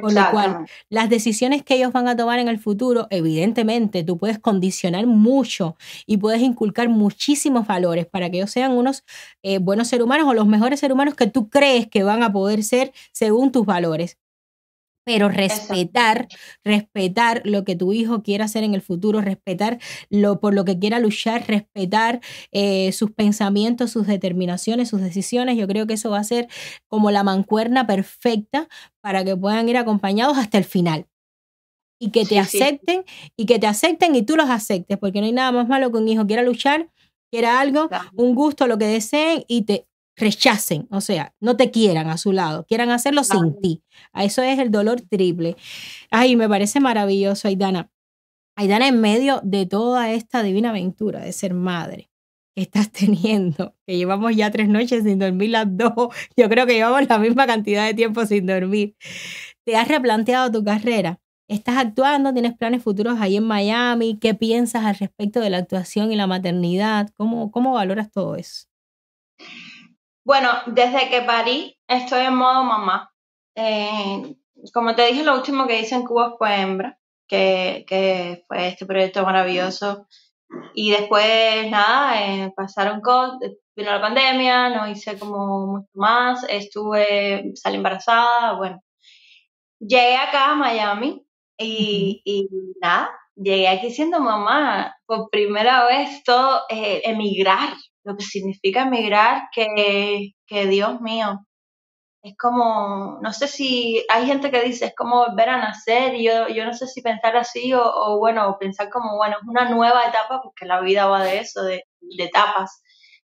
[0.00, 0.58] Por lo cual,
[0.90, 5.76] las decisiones que ellos van a tomar en el futuro, evidentemente, tú puedes condicionar mucho
[6.06, 9.04] y puedes inculcar muchísimos valores para que ellos sean unos
[9.42, 12.32] eh, buenos seres humanos o los mejores seres humanos que tú crees que van a
[12.32, 14.18] poder ser según tus valores.
[15.06, 16.28] Pero respetar,
[16.64, 19.78] respetar lo que tu hijo quiera hacer en el futuro, respetar
[20.10, 22.20] lo por lo que quiera luchar, respetar
[22.52, 25.56] eh, sus pensamientos, sus determinaciones, sus decisiones.
[25.58, 26.48] Yo creo que eso va a ser
[26.88, 28.68] como la mancuerna perfecta
[29.02, 31.06] para que puedan ir acompañados hasta el final.
[32.00, 32.58] Y que te Sí, sí.
[32.60, 33.04] acepten,
[33.36, 35.98] y que te acepten y tú los aceptes, porque no hay nada más malo que
[35.98, 36.90] un hijo quiera luchar,
[37.30, 38.10] quiera algo, Claro.
[38.16, 39.86] un gusto, lo que deseen, y te
[40.16, 43.82] rechacen, o sea, no te quieran a su lado, quieran hacerlo sin ti.
[44.12, 45.56] A eso es el dolor triple.
[46.10, 47.90] Ay, me parece maravilloso, Aidana.
[48.56, 52.10] Aidana, en medio de toda esta divina aventura de ser madre
[52.54, 56.74] que estás teniendo, que llevamos ya tres noches sin dormir las dos, yo creo que
[56.74, 58.96] llevamos la misma cantidad de tiempo sin dormir.
[59.64, 61.20] ¿Te has replanteado tu carrera?
[61.48, 62.32] ¿Estás actuando?
[62.32, 64.18] ¿Tienes planes futuros ahí en Miami?
[64.18, 67.10] ¿Qué piensas al respecto de la actuación y la maternidad?
[67.16, 68.66] ¿Cómo, cómo valoras todo eso?
[70.24, 73.12] Bueno, desde que parí estoy en modo mamá.
[73.54, 74.36] Eh,
[74.72, 76.98] como te dije, lo último que hice en Cuba fue Hembra,
[77.28, 80.06] que, que fue este proyecto maravilloso.
[80.74, 83.38] Y después, nada, eh, pasaron cosas,
[83.76, 88.82] vino la pandemia, no hice como mucho más, estuve, salí embarazada, bueno.
[89.80, 91.26] Llegué acá a Miami
[91.58, 92.48] y, y
[92.80, 97.74] nada, llegué aquí siendo mamá, por primera vez todo, eh, emigrar,
[98.04, 101.40] lo que significa emigrar, que, que Dios mío,
[102.22, 106.24] es como, no sé si hay gente que dice, es como volver a nacer, y
[106.24, 109.68] yo, yo no sé si pensar así o, o bueno, pensar como, bueno, es una
[109.70, 112.82] nueva etapa, porque la vida va de eso, de, de etapas,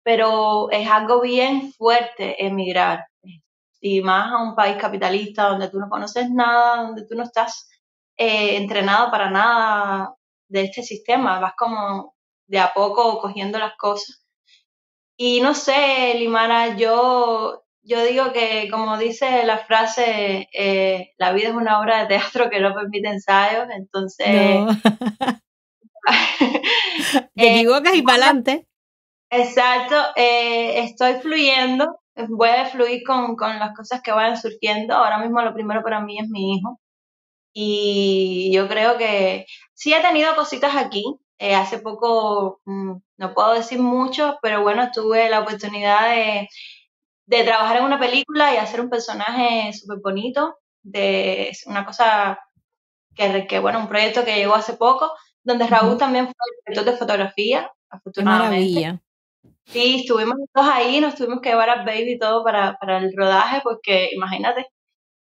[0.02, 3.06] pero es algo bien fuerte emigrar,
[3.80, 7.68] y más a un país capitalista donde tú no conoces nada, donde tú no estás
[8.16, 10.14] eh, entrenado para nada
[10.48, 12.14] de este sistema, vas como
[12.46, 14.19] de a poco cogiendo las cosas.
[15.22, 21.48] Y no sé, Limara, yo, yo digo que como dice la frase, eh, la vida
[21.50, 24.60] es una obra de teatro que no permite ensayos, entonces...
[24.60, 24.68] No.
[27.36, 28.66] Te Eh, equivocas y para adelante.
[29.30, 32.00] Exacto, eh, estoy fluyendo,
[32.30, 34.94] voy a fluir con, con las cosas que vayan surgiendo.
[34.94, 36.80] Ahora mismo lo primero para mí es mi hijo.
[37.52, 39.44] Y yo creo que
[39.74, 41.04] sí he tenido cositas aquí.
[41.42, 46.46] Eh, hace poco, mm, no puedo decir mucho, pero bueno, tuve la oportunidad de,
[47.24, 52.38] de trabajar en una película y hacer un personaje súper bonito, de una cosa
[53.14, 55.12] que, que, bueno, un proyecto que llegó hace poco,
[55.42, 55.98] donde Raúl Ujú.
[55.98, 56.34] también fue
[56.66, 58.74] director de fotografía, Qué afortunadamente.
[58.74, 59.00] maravilla.
[59.64, 62.98] Sí, estuvimos los dos ahí, nos tuvimos que llevar al baby y todo para, para
[62.98, 64.66] el rodaje, porque imagínate,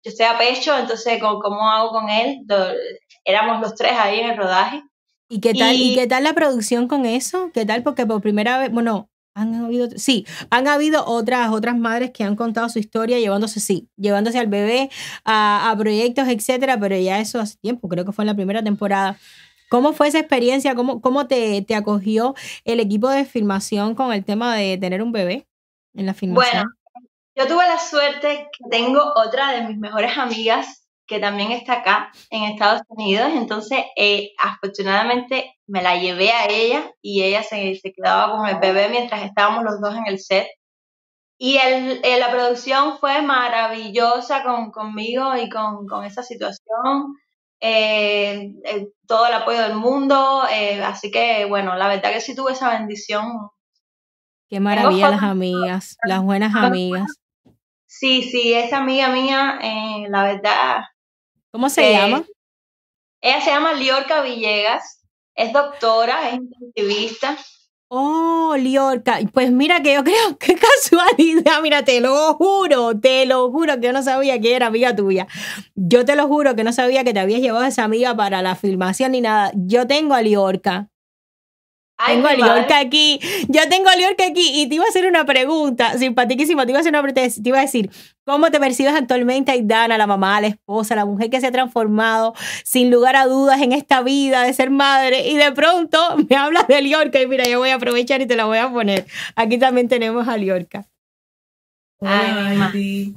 [0.05, 2.43] yo estoy a pecho, entonces, ¿cómo, cómo hago con él?
[3.25, 4.85] Éramos los tres ahí en el rodaje.
[5.29, 7.51] ¿Y qué tal, ¿Y Y- qué tal la producción con eso?
[7.53, 7.83] ¿Qué tal?
[7.83, 12.37] Porque por primera vez, bueno, Han habido, sí, han habido otras, otras madres que han
[12.37, 14.89] contado su historia llevándose, sí, llevándose al bebé
[15.27, 18.63] a, a proyectos, etcétera, pero ya eso hace tiempo, creo que fue en la primera
[18.65, 19.19] temporada.
[19.69, 20.75] ¿Cómo fue esa experiencia?
[20.75, 25.13] ¿Cómo, cómo te, te acogió el equipo de filmación con el tema de tener un
[25.13, 25.47] bebé
[25.95, 26.65] en la filmación?
[26.65, 26.75] Bueno,
[27.37, 32.11] yo tuve la suerte que tengo otra de mis mejores amigas que también está acá
[32.31, 37.93] en Estados Unidos, entonces eh, afortunadamente me la llevé a ella y ella se, se,
[37.93, 40.47] quedaba con el bebé mientras estábamos los dos en el set.
[41.39, 47.15] Y el, eh, la producción fue maravillosa con, conmigo y con, con esa situación.
[47.61, 50.43] Eh, eh, todo el apoyo del mundo,
[50.85, 53.51] así que bueno, la verdad que sí tuve esa bendición.
[54.49, 57.07] Qué maravilla las amigas, las buenas amigas.
[57.87, 60.83] Sí, sí, esa amiga mía, eh, la verdad.
[61.57, 62.23] ¿Cómo se llama?
[63.23, 65.03] Ella se llama Liorca Villegas,
[65.35, 67.35] es doctora, es intensivista.
[67.89, 69.21] Oh, Liorca.
[69.33, 73.87] Pues mira que yo creo que casualidad, mira, te lo juro, te lo juro que
[73.87, 75.29] yo no sabía que era amiga tuya.
[75.75, 78.43] Yo te lo juro que no sabía que te habías llevado a esa amiga para
[78.43, 79.51] la filmación ni nada.
[79.55, 80.91] Yo tengo a Liorca.
[81.97, 82.35] Ay, tengo a.
[82.35, 83.19] Liorca aquí.
[83.49, 86.67] Yo tengo a Liorca aquí y te iba a hacer una pregunta simpaticísima.
[86.67, 87.23] Te iba a hacer una pregunta.
[87.43, 87.91] Te iba a decir,
[88.27, 92.35] ¿cómo te percibes actualmente, Aidana, la mamá, la esposa, la mujer que se ha transformado
[92.65, 95.29] sin lugar a dudas en esta vida de ser madre?
[95.29, 95.99] Y de pronto
[96.29, 98.71] me hablas de Liorca y mira, yo voy a aprovechar y te la voy a
[98.71, 99.07] poner.
[99.37, 100.87] Aquí también tenemos a Liorca.
[102.01, 103.15] Ay, Hola, Heidi.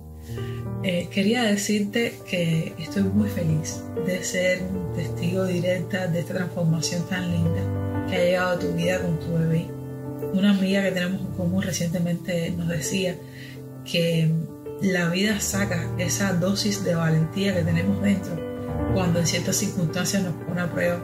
[0.83, 4.61] Eh, quería decirte que estoy muy feliz de ser
[4.95, 9.33] testigo directa de esta transformación tan linda que ha llegado a tu vida con tu
[9.33, 9.67] bebé.
[10.33, 13.17] Una amiga que tenemos en común recientemente nos decía
[13.83, 14.31] que
[14.81, 18.49] la vida saca esa dosis de valentía que tenemos dentro
[18.93, 21.03] cuando en ciertas circunstancias nos pone a prueba.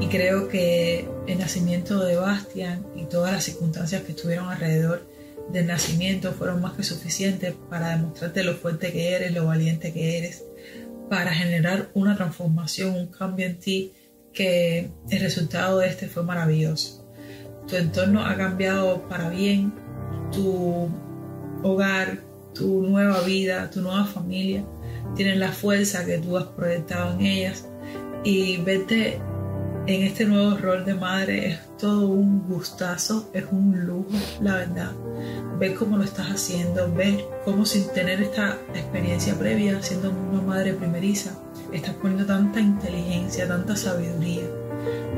[0.00, 5.06] Y creo que el nacimiento de Bastian y todas las circunstancias que estuvieron alrededor
[5.52, 10.18] del nacimiento fueron más que suficientes para demostrarte lo fuerte que eres, lo valiente que
[10.18, 10.44] eres,
[11.08, 13.92] para generar una transformación, un cambio en ti
[14.32, 17.06] que el resultado de este fue maravilloso.
[17.66, 19.72] Tu entorno ha cambiado para bien,
[20.32, 20.88] tu
[21.62, 24.64] hogar, tu nueva vida, tu nueva familia
[25.16, 27.66] tienen la fuerza que tú has proyectado en ellas
[28.24, 29.20] y verte
[29.86, 34.92] en este nuevo rol de madre es todo un gustazo, es un lujo, la verdad.
[35.58, 40.74] Ver cómo lo estás haciendo, ver cómo sin tener esta experiencia previa, siendo una madre
[40.74, 41.32] primeriza,
[41.72, 44.44] estás poniendo tanta inteligencia, tanta sabiduría.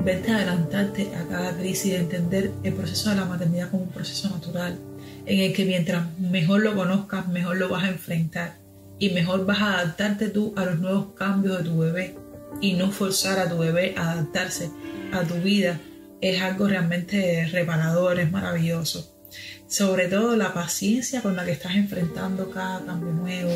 [0.04, 4.30] Verte adelantarte a cada crisis y entender el proceso de la maternidad como un proceso
[4.30, 4.78] natural,
[5.26, 8.58] en el que mientras mejor lo conozcas, mejor lo vas a enfrentar
[8.98, 12.16] y mejor vas a adaptarte tú a los nuevos cambios de tu bebé
[12.60, 14.70] y no forzar a tu bebé a adaptarse
[15.12, 15.80] a tu vida
[16.20, 19.18] es algo realmente reparador, es maravilloso.
[19.66, 23.52] Sobre todo la paciencia con la que estás enfrentando cada cambio nuevo,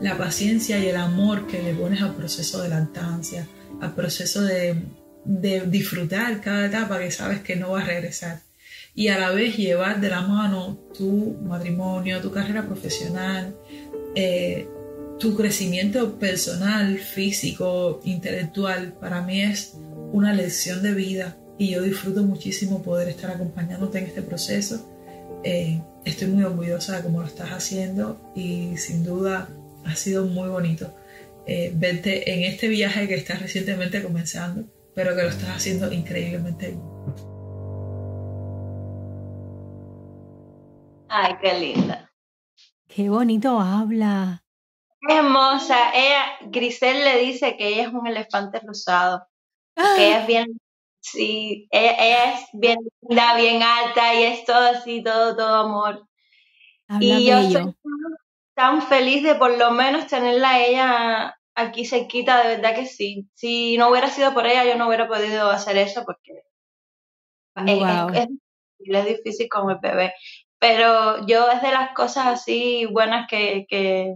[0.00, 3.46] la paciencia y el amor que le pones al proceso de lactancia,
[3.80, 4.82] al proceso de,
[5.24, 8.45] de disfrutar cada etapa que sabes que no va a regresar.
[8.96, 13.54] Y a la vez llevar de la mano tu matrimonio, tu carrera profesional,
[14.14, 14.66] eh,
[15.18, 19.74] tu crecimiento personal, físico, intelectual, para mí es
[20.12, 24.90] una lección de vida y yo disfruto muchísimo poder estar acompañándote en este proceso.
[25.44, 29.48] Eh, estoy muy orgullosa de cómo lo estás haciendo y sin duda
[29.84, 30.94] ha sido muy bonito
[31.46, 36.68] eh, verte en este viaje que estás recientemente comenzando, pero que lo estás haciendo increíblemente
[36.68, 36.95] bien.
[41.18, 42.12] Ay, qué linda.
[42.86, 44.44] Qué bonito habla.
[45.00, 45.92] Hermosa.
[45.94, 49.26] Ella, Grisel le dice que ella es un elefante rosado.
[49.74, 50.46] Que ella es bien,
[51.00, 56.06] sí, ella, ella es bien linda, bien alta y es todo así, todo, todo amor.
[56.88, 57.74] Habla y yo estoy
[58.54, 63.26] tan feliz de por lo menos tenerla a ella aquí cerquita, de verdad que sí.
[63.32, 66.42] Si no hubiera sido por ella, yo no hubiera podido hacer eso porque
[67.72, 67.80] es,
[68.14, 68.28] es-
[68.78, 70.12] es difícil con el bebé.
[70.58, 74.14] Pero yo es de las cosas así buenas que, que,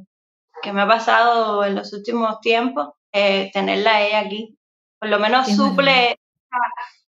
[0.62, 4.56] que me ha pasado en los últimos tiempos, eh, tenerla a ella aquí.
[4.98, 6.16] Por lo menos Qué suple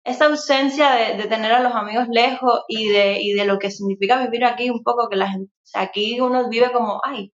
[0.05, 3.71] esa, ausencia de, de tener a los amigos lejos y de, y de lo que
[3.71, 7.33] significa vivir aquí un poco, que la gente, aquí uno vive como, ay,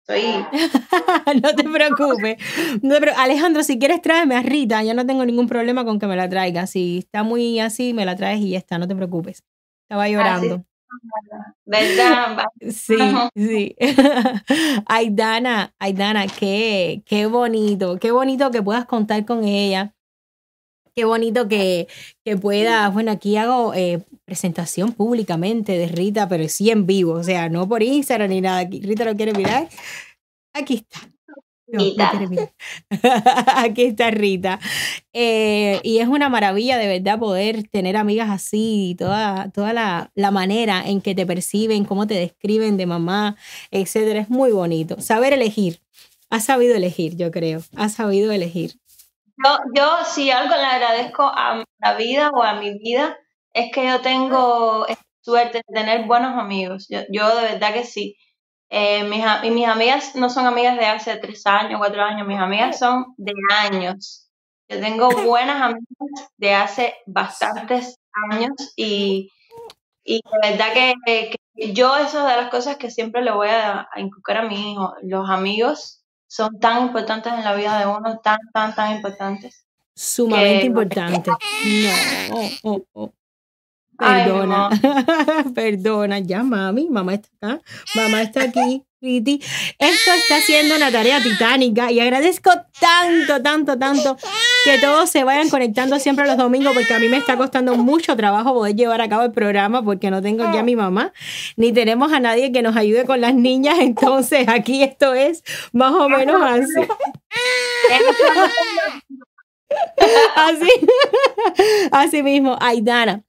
[0.00, 0.44] estoy...
[1.42, 2.36] no te preocupes.
[2.82, 3.18] No preocupes.
[3.18, 4.82] Alejandro, si quieres tráeme a Rita.
[4.82, 6.70] Yo no tengo ningún problema con que me la traigas.
[6.70, 8.78] Si está muy así, me la traes y ya está.
[8.78, 9.42] No te preocupes.
[9.88, 10.64] Estaba llorando.
[11.64, 12.44] ¿Verdad?
[12.70, 12.96] Sí,
[13.34, 13.76] sí.
[14.86, 19.94] Aidana, Aidana, qué, qué bonito, qué bonito que puedas contar con ella
[20.94, 21.88] Qué bonito que,
[22.22, 27.22] que puedas, bueno, aquí hago eh, presentación públicamente de Rita, pero sí en vivo, o
[27.22, 28.64] sea, no por Instagram ni nada.
[28.64, 29.68] Rita lo quiere mirar.
[30.52, 31.11] Aquí está.
[31.72, 32.12] Rita.
[33.56, 34.60] Aquí está Rita.
[35.12, 40.30] Eh, y es una maravilla de verdad poder tener amigas así, toda, toda la, la
[40.30, 43.36] manera en que te perciben, cómo te describen de mamá,
[43.70, 44.20] etcétera.
[44.20, 45.00] Es muy bonito.
[45.00, 45.80] Saber elegir.
[46.30, 47.60] Has sabido elegir, yo creo.
[47.76, 48.72] Has sabido elegir.
[49.44, 53.18] Yo, yo si algo le agradezco a la vida o a mi vida
[53.52, 54.86] es que yo tengo
[55.20, 56.86] suerte de tener buenos amigos.
[56.88, 58.16] Yo, yo de verdad que sí.
[58.74, 62.38] Eh, mis, y mis amigas no son amigas de hace tres años, cuatro años, mis
[62.38, 64.30] amigas son de años.
[64.66, 67.96] Yo tengo buenas amigas de hace bastantes
[68.30, 69.30] años y,
[70.04, 73.48] y de verdad que, que yo eso es de las cosas que siempre le voy
[73.48, 74.94] a, a inculcar a mi hijo.
[75.02, 79.66] Los amigos son tan importantes en la vida de uno, tan, tan, tan importantes.
[79.94, 81.30] Sumamente Que- importante.
[81.30, 83.12] No, oh, oh, oh.
[83.98, 84.70] Ay, Perdona,
[85.54, 87.60] perdona, ya mami, mamá está acá,
[87.94, 89.40] mamá está aquí, Riti.
[89.78, 94.16] Esto está siendo una tarea titánica y agradezco tanto, tanto, tanto
[94.64, 98.16] que todos se vayan conectando siempre los domingos porque a mí me está costando mucho
[98.16, 101.12] trabajo poder llevar a cabo el programa porque no tengo ya a mi mamá,
[101.56, 105.92] ni tenemos a nadie que nos ayude con las niñas, entonces aquí esto es más
[105.92, 106.72] o menos así.
[110.36, 110.68] Así,
[111.90, 113.24] así mismo, Aidana.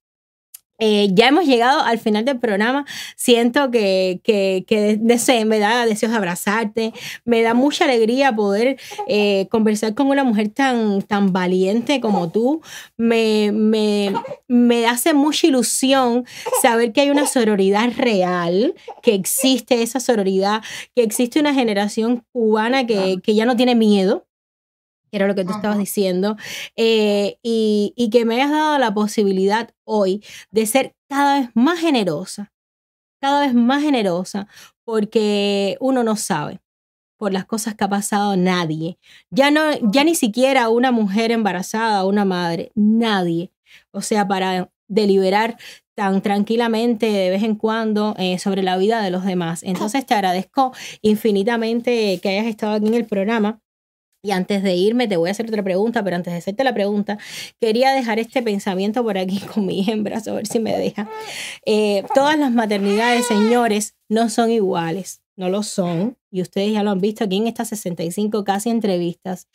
[0.86, 2.86] Eh, ya hemos llegado al final del programa.
[3.16, 6.94] Siento que, que, que sé, me da deseos de abrazarte.
[7.24, 8.76] Me da mucha alegría poder
[9.08, 12.62] eh, conversar con una mujer tan, tan valiente como tú.
[12.98, 14.14] Me, me,
[14.50, 16.26] me hace mucha ilusión
[16.62, 20.62] saber que hay una sororidad real, que existe esa sororidad,
[20.94, 24.26] que existe una generación cubana que, que ya no tiene miedo
[25.14, 26.38] que era lo que tú estabas diciendo,
[26.76, 31.80] eh, y, y que me hayas dado la posibilidad hoy de ser cada vez más
[31.80, 32.52] generosa,
[33.22, 34.48] cada vez más generosa,
[34.84, 36.62] porque uno no sabe
[37.20, 38.98] por las cosas que ha pasado nadie.
[39.30, 39.62] Ya no,
[39.92, 43.52] ya ni siquiera una mujer embarazada, una madre, nadie.
[43.92, 45.58] O sea, para deliberar
[45.96, 49.62] tan tranquilamente de vez en cuando eh, sobre la vida de los demás.
[49.62, 53.63] Entonces te agradezco infinitamente que hayas estado aquí en el programa.
[54.26, 56.74] Y antes de irme, te voy a hacer otra pregunta, pero antes de hacerte la
[56.74, 57.18] pregunta,
[57.60, 61.10] quería dejar este pensamiento por aquí con mi hembra, a ver si me deja.
[61.66, 66.18] Eh, todas las maternidades, señores, no son iguales, no lo son.
[66.32, 69.50] Y ustedes ya lo han visto aquí en estas 65 casi entrevistas.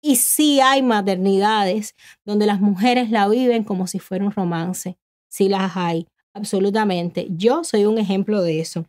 [0.00, 4.98] Y sí hay maternidades donde las mujeres la viven como si fuera un romance.
[5.28, 7.26] Sí las hay, absolutamente.
[7.30, 8.86] Yo soy un ejemplo de eso.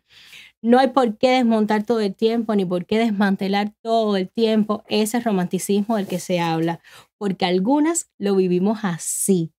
[0.64, 4.86] No hay por qué desmontar todo el tiempo, ni por qué desmantelar todo el tiempo
[4.88, 6.80] ese romanticismo del que se habla,
[7.18, 9.52] porque algunas lo vivimos así.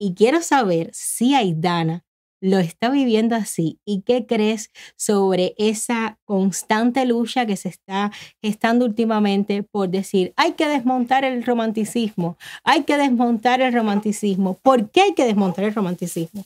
[0.00, 2.04] Y quiero saber si Aidana
[2.40, 8.10] lo está viviendo así y qué crees sobre esa constante lucha que se está
[8.42, 14.54] gestando últimamente por decir, hay que desmontar el romanticismo, hay que desmontar el romanticismo.
[14.54, 16.44] ¿Por qué hay que desmontar el romanticismo?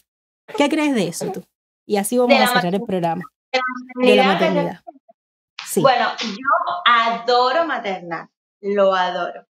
[0.59, 1.43] ¿Qué crees de eso tú?
[1.87, 3.23] Y así vamos a cerrar el programa
[3.95, 4.81] De la maternidad.
[5.67, 5.81] Sí.
[5.81, 8.29] Bueno, yo adoro maternar,
[8.61, 9.47] lo adoro.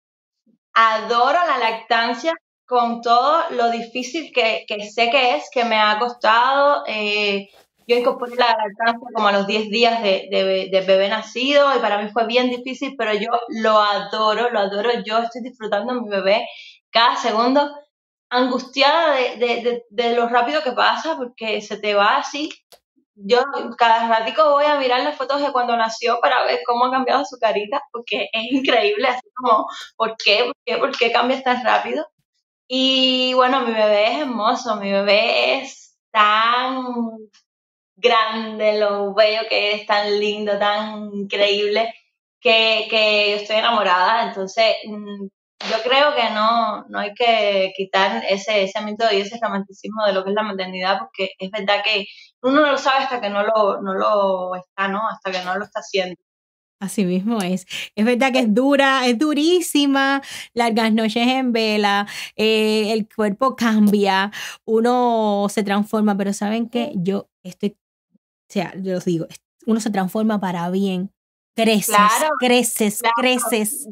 [0.74, 2.34] Adoro la lactancia
[2.66, 6.84] con todo lo difícil que, que sé que es, que me ha costado.
[6.86, 7.48] eh,
[7.86, 11.80] yo incorporé la lactancia como a los 10 días de, de- de bebé nacido y
[11.80, 14.90] para mí fue bien difícil, pero yo lo adoro, lo adoro.
[15.04, 16.46] Yo estoy disfrutando de mi bebé
[16.90, 17.68] cada segundo,
[18.30, 22.48] angustiada de, de lo rápido que pasa porque se te va así
[23.14, 23.42] yo
[23.78, 27.24] cada ratico voy a mirar las fotos de cuando nació para ver cómo ha cambiado
[27.24, 30.44] su carita, porque es increíble, así como, ¿por qué?
[30.44, 30.76] ¿Por qué?
[30.78, 32.06] ¿Por qué cambias tan rápido?
[32.68, 36.84] Y bueno, mi bebé es hermoso, mi bebé es tan
[37.96, 41.94] grande, lo bello que es, tan lindo, tan increíble,
[42.40, 45.26] que, que estoy enamorada, entonces mm,
[45.70, 50.12] yo creo que no, no hay que quitar ese, ese mito y ese romanticismo de
[50.12, 52.06] lo que es la maternidad, porque es verdad que
[52.42, 55.00] uno no lo sabe hasta que no lo, no lo está, ¿no?
[55.08, 56.16] Hasta que no lo está haciendo.
[56.80, 57.64] Así mismo es.
[57.94, 60.20] Es verdad que es dura, es durísima,
[60.52, 64.32] largas noches en vela, eh, el cuerpo cambia,
[64.64, 66.90] uno se transforma, pero ¿saben qué?
[66.96, 67.76] Yo estoy,
[68.12, 68.18] o
[68.52, 69.26] sea, yo os digo,
[69.66, 71.12] uno se transforma para bien.
[71.54, 73.14] Creces, Claro, creces, claro.
[73.16, 73.86] creces.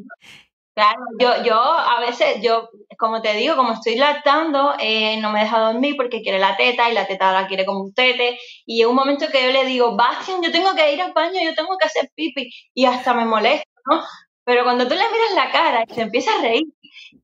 [0.73, 5.41] Claro, yo, yo a veces, yo, como te digo, como estoy lactando, eh, no me
[5.41, 8.39] deja dormir porque quiere la teta y la teta la quiere como un tete.
[8.65, 11.39] Y llega un momento que yo le digo, Bastian, yo tengo que ir al baño,
[11.43, 12.49] yo tengo que hacer pipi.
[12.73, 14.01] Y hasta me molesta, ¿no?
[14.45, 16.65] Pero cuando tú le miras la cara y se empieza a reír,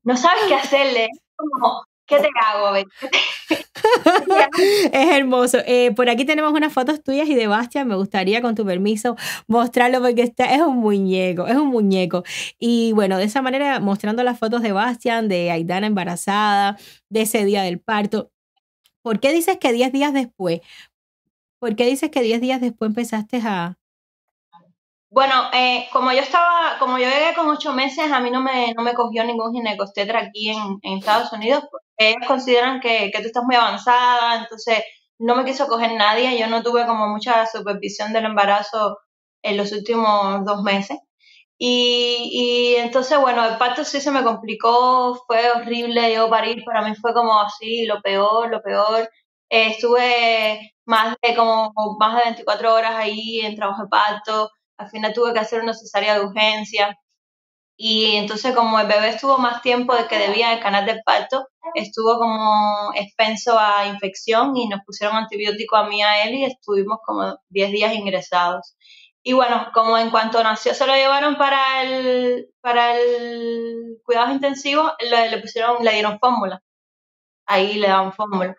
[0.04, 1.08] no sabes qué hacerle.
[1.36, 2.66] como, ¿qué te hago?
[2.66, 3.18] A ver, ¿qué te-
[4.92, 5.58] Es hermoso.
[5.66, 7.86] Eh, por aquí tenemos unas fotos tuyas y de Bastian.
[7.88, 9.16] Me gustaría, con tu permiso,
[9.46, 12.24] mostrarlo porque está, es un muñeco, es un muñeco.
[12.58, 16.76] Y bueno, de esa manera, mostrando las fotos de Bastian, de Aidana embarazada,
[17.08, 18.30] de ese día del parto.
[19.02, 20.60] ¿Por qué dices que 10 días después?
[21.60, 23.76] ¿Por qué dices que 10 días después empezaste a...
[25.10, 28.74] Bueno, eh, como yo estaba, como yo llegué con ocho meses, a mí no me,
[28.74, 31.64] no me cogió ningún ginecostetra aquí en, en Estados Unidos,
[31.98, 34.82] ellos consideran que, que tú estás muy avanzada, entonces
[35.18, 38.98] no me quiso coger nadie, yo no tuve como mucha supervisión del embarazo
[39.42, 40.98] en los últimos dos meses.
[41.58, 46.82] Y, y entonces, bueno, el parto sí se me complicó, fue horrible, yo parir para
[46.88, 49.10] mí fue como así, lo peor, lo peor.
[49.50, 54.88] Eh, estuve más de como más de 24 horas ahí en trabajo de parto, al
[54.90, 56.96] final tuve que hacer una cesárea de urgencia.
[57.80, 61.00] Y entonces como el bebé estuvo más tiempo de que debía en el canal del
[61.04, 66.34] parto, estuvo como expenso a infección y nos pusieron antibiótico a mí y a él
[66.34, 68.76] y estuvimos como 10 días ingresados.
[69.22, 74.92] Y bueno, como en cuanto nació se lo llevaron para el, para el cuidados intensivos,
[75.08, 76.60] le, le pusieron, le dieron fórmula.
[77.46, 78.56] Ahí le daban fórmula.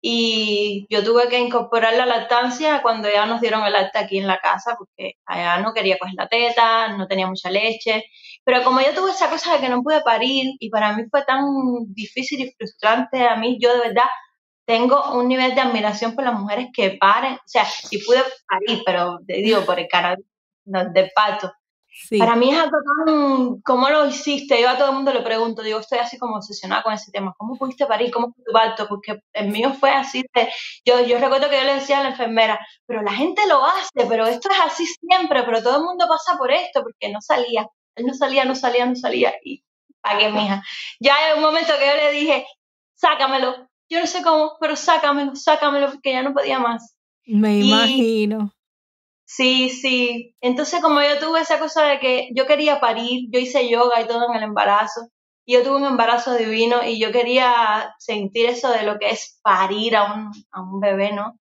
[0.00, 4.26] Y yo tuve que incorporar la lactancia cuando ya nos dieron el alta aquí en
[4.28, 8.04] la casa, porque allá no quería coger la teta, no tenía mucha leche.
[8.44, 11.24] Pero como yo tuve esa cosa de que no pude parir, y para mí fue
[11.24, 11.42] tan
[11.88, 14.06] difícil y frustrante, a mí yo de verdad
[14.66, 17.34] tengo un nivel de admiración por las mujeres que paren.
[17.34, 20.18] O sea, sí pude parir, pero te digo, por el canal
[20.64, 21.52] de parto.
[22.00, 22.16] Sí.
[22.16, 24.60] Para mí es algo tan, ¿cómo lo hiciste?
[24.60, 27.34] Yo a todo el mundo le pregunto, digo, estoy así como obsesionada con ese tema,
[27.36, 28.12] ¿cómo pudiste parir?
[28.12, 28.86] ¿Cómo fue tu parto?
[28.88, 30.48] Porque el mío fue así, de,
[30.84, 34.06] yo, yo recuerdo que yo le decía a la enfermera, pero la gente lo hace,
[34.08, 37.66] pero esto es así siempre, pero todo el mundo pasa por esto, porque no salía,
[37.96, 39.64] él no salía, no salía, no salía, y
[40.00, 40.62] pagué, mija.
[41.00, 42.46] Ya en un momento que yo le dije,
[42.94, 46.94] sácamelo, yo no sé cómo, pero sácamelo, sácamelo, porque ya no podía más.
[47.26, 48.52] Me Y- imagino.
[49.30, 50.34] Sí, sí.
[50.40, 54.06] Entonces, como yo tuve esa cosa de que yo quería parir, yo hice yoga y
[54.06, 55.08] todo en el embarazo,
[55.44, 59.38] y yo tuve un embarazo divino y yo quería sentir eso de lo que es
[59.42, 61.38] parir a un, a un bebé, ¿no?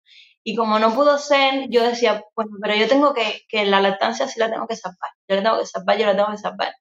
[0.46, 4.28] Y como no pudo ser, yo decía, bueno, pero yo tengo que, que la lactancia
[4.28, 6.74] sí la tengo que salvar, yo la tengo que salvar, yo la tengo que salvar.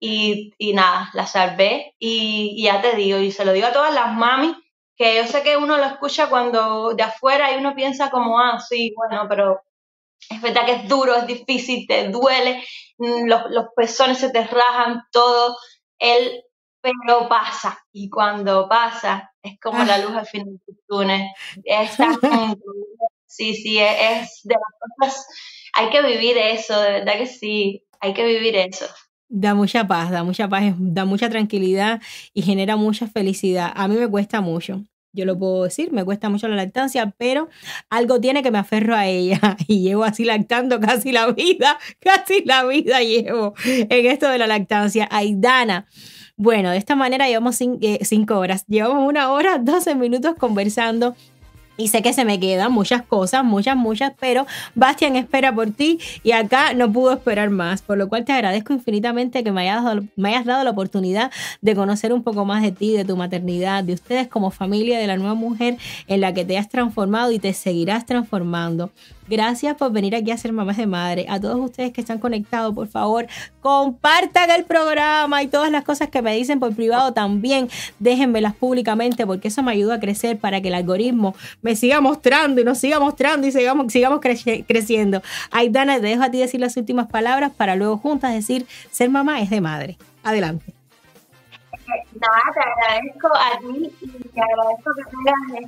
[0.00, 3.72] Y, y nada, la salvé y, y ya te digo, y se lo digo a
[3.72, 4.56] todas las mamis,
[4.96, 8.60] que yo sé que uno lo escucha cuando de afuera y uno piensa como, ah,
[8.60, 9.60] sí, bueno, pero
[10.30, 12.62] es verdad que es duro, es difícil, te duele,
[12.98, 15.56] mm, los, los pezones se te rajan, todo,
[15.98, 16.42] el,
[16.80, 17.78] pero pasa.
[17.92, 21.22] Y cuando pasa, es como la luz al final del túnel.
[21.64, 22.16] Es tan
[23.26, 25.26] sí, sí, es, es de las cosas,
[25.74, 28.86] hay que vivir eso, de verdad que sí, hay que vivir eso.
[29.28, 32.00] Da mucha paz, da mucha paz, da mucha tranquilidad
[32.32, 33.72] y genera mucha felicidad.
[33.74, 34.84] A mí me cuesta mucho.
[35.12, 37.48] Yo lo puedo decir, me cuesta mucho la lactancia, pero
[37.90, 42.44] algo tiene que me aferro a ella y llevo así lactando casi la vida, casi
[42.44, 45.08] la vida llevo en esto de la lactancia.
[45.10, 45.86] Aidana,
[46.36, 51.16] bueno, de esta manera llevamos eh, cinco horas, llevamos una hora, 12 minutos conversando.
[51.78, 56.00] Y sé que se me quedan muchas cosas, muchas, muchas, pero Bastian espera por ti
[56.24, 59.84] y acá no pudo esperar más, por lo cual te agradezco infinitamente que me hayas
[59.84, 61.30] dado, me hayas dado la oportunidad
[61.60, 65.06] de conocer un poco más de ti, de tu maternidad, de ustedes como familia, de
[65.06, 65.76] la nueva mujer
[66.08, 68.90] en la que te has transformado y te seguirás transformando.
[69.28, 71.26] Gracias por venir aquí a ser mamás de madre.
[71.28, 73.26] A todos ustedes que están conectados, por favor,
[73.60, 77.68] compartan el programa y todas las cosas que me dicen por privado también,
[77.98, 82.60] déjenmelas públicamente porque eso me ayuda a crecer para que el algoritmo me siga mostrando
[82.60, 85.22] y nos siga mostrando y sigamos, sigamos crece- creciendo.
[85.50, 89.40] Aidana, te dejo a ti decir las últimas palabras para luego juntas decir, ser mamá
[89.42, 89.98] es de madre.
[90.22, 90.77] Adelante.
[92.20, 95.62] Nada, te agradezco a ti y te agradezco que tengas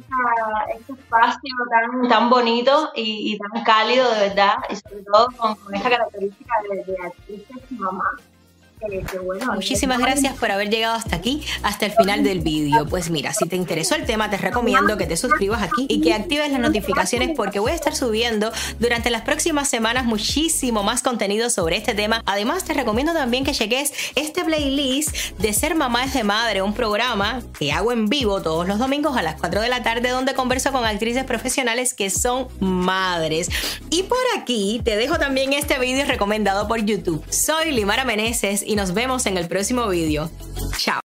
[0.74, 5.88] este espacio tan, tan bonito y, tan cálido, de verdad, y sobre todo con, esta
[5.88, 8.18] característica de, de actriz y mamá.
[9.54, 12.86] Muchísimas gracias por haber llegado hasta aquí, hasta el final del vídeo.
[12.86, 16.14] Pues mira, si te interesó el tema, te recomiendo que te suscribas aquí y que
[16.14, 21.50] actives las notificaciones porque voy a estar subiendo durante las próximas semanas muchísimo más contenido
[21.50, 22.22] sobre este tema.
[22.24, 26.74] Además, te recomiendo también que cheques este playlist de Ser Mamá es de Madre, un
[26.74, 30.34] programa que hago en vivo todos los domingos a las 4 de la tarde donde
[30.34, 33.50] converso con actrices profesionales que son madres.
[33.90, 37.22] Y por aquí te dejo también este vídeo recomendado por YouTube.
[37.30, 40.30] Soy Limara Meneses y nos vemos en el próximo vídeo.
[40.78, 41.09] Chao.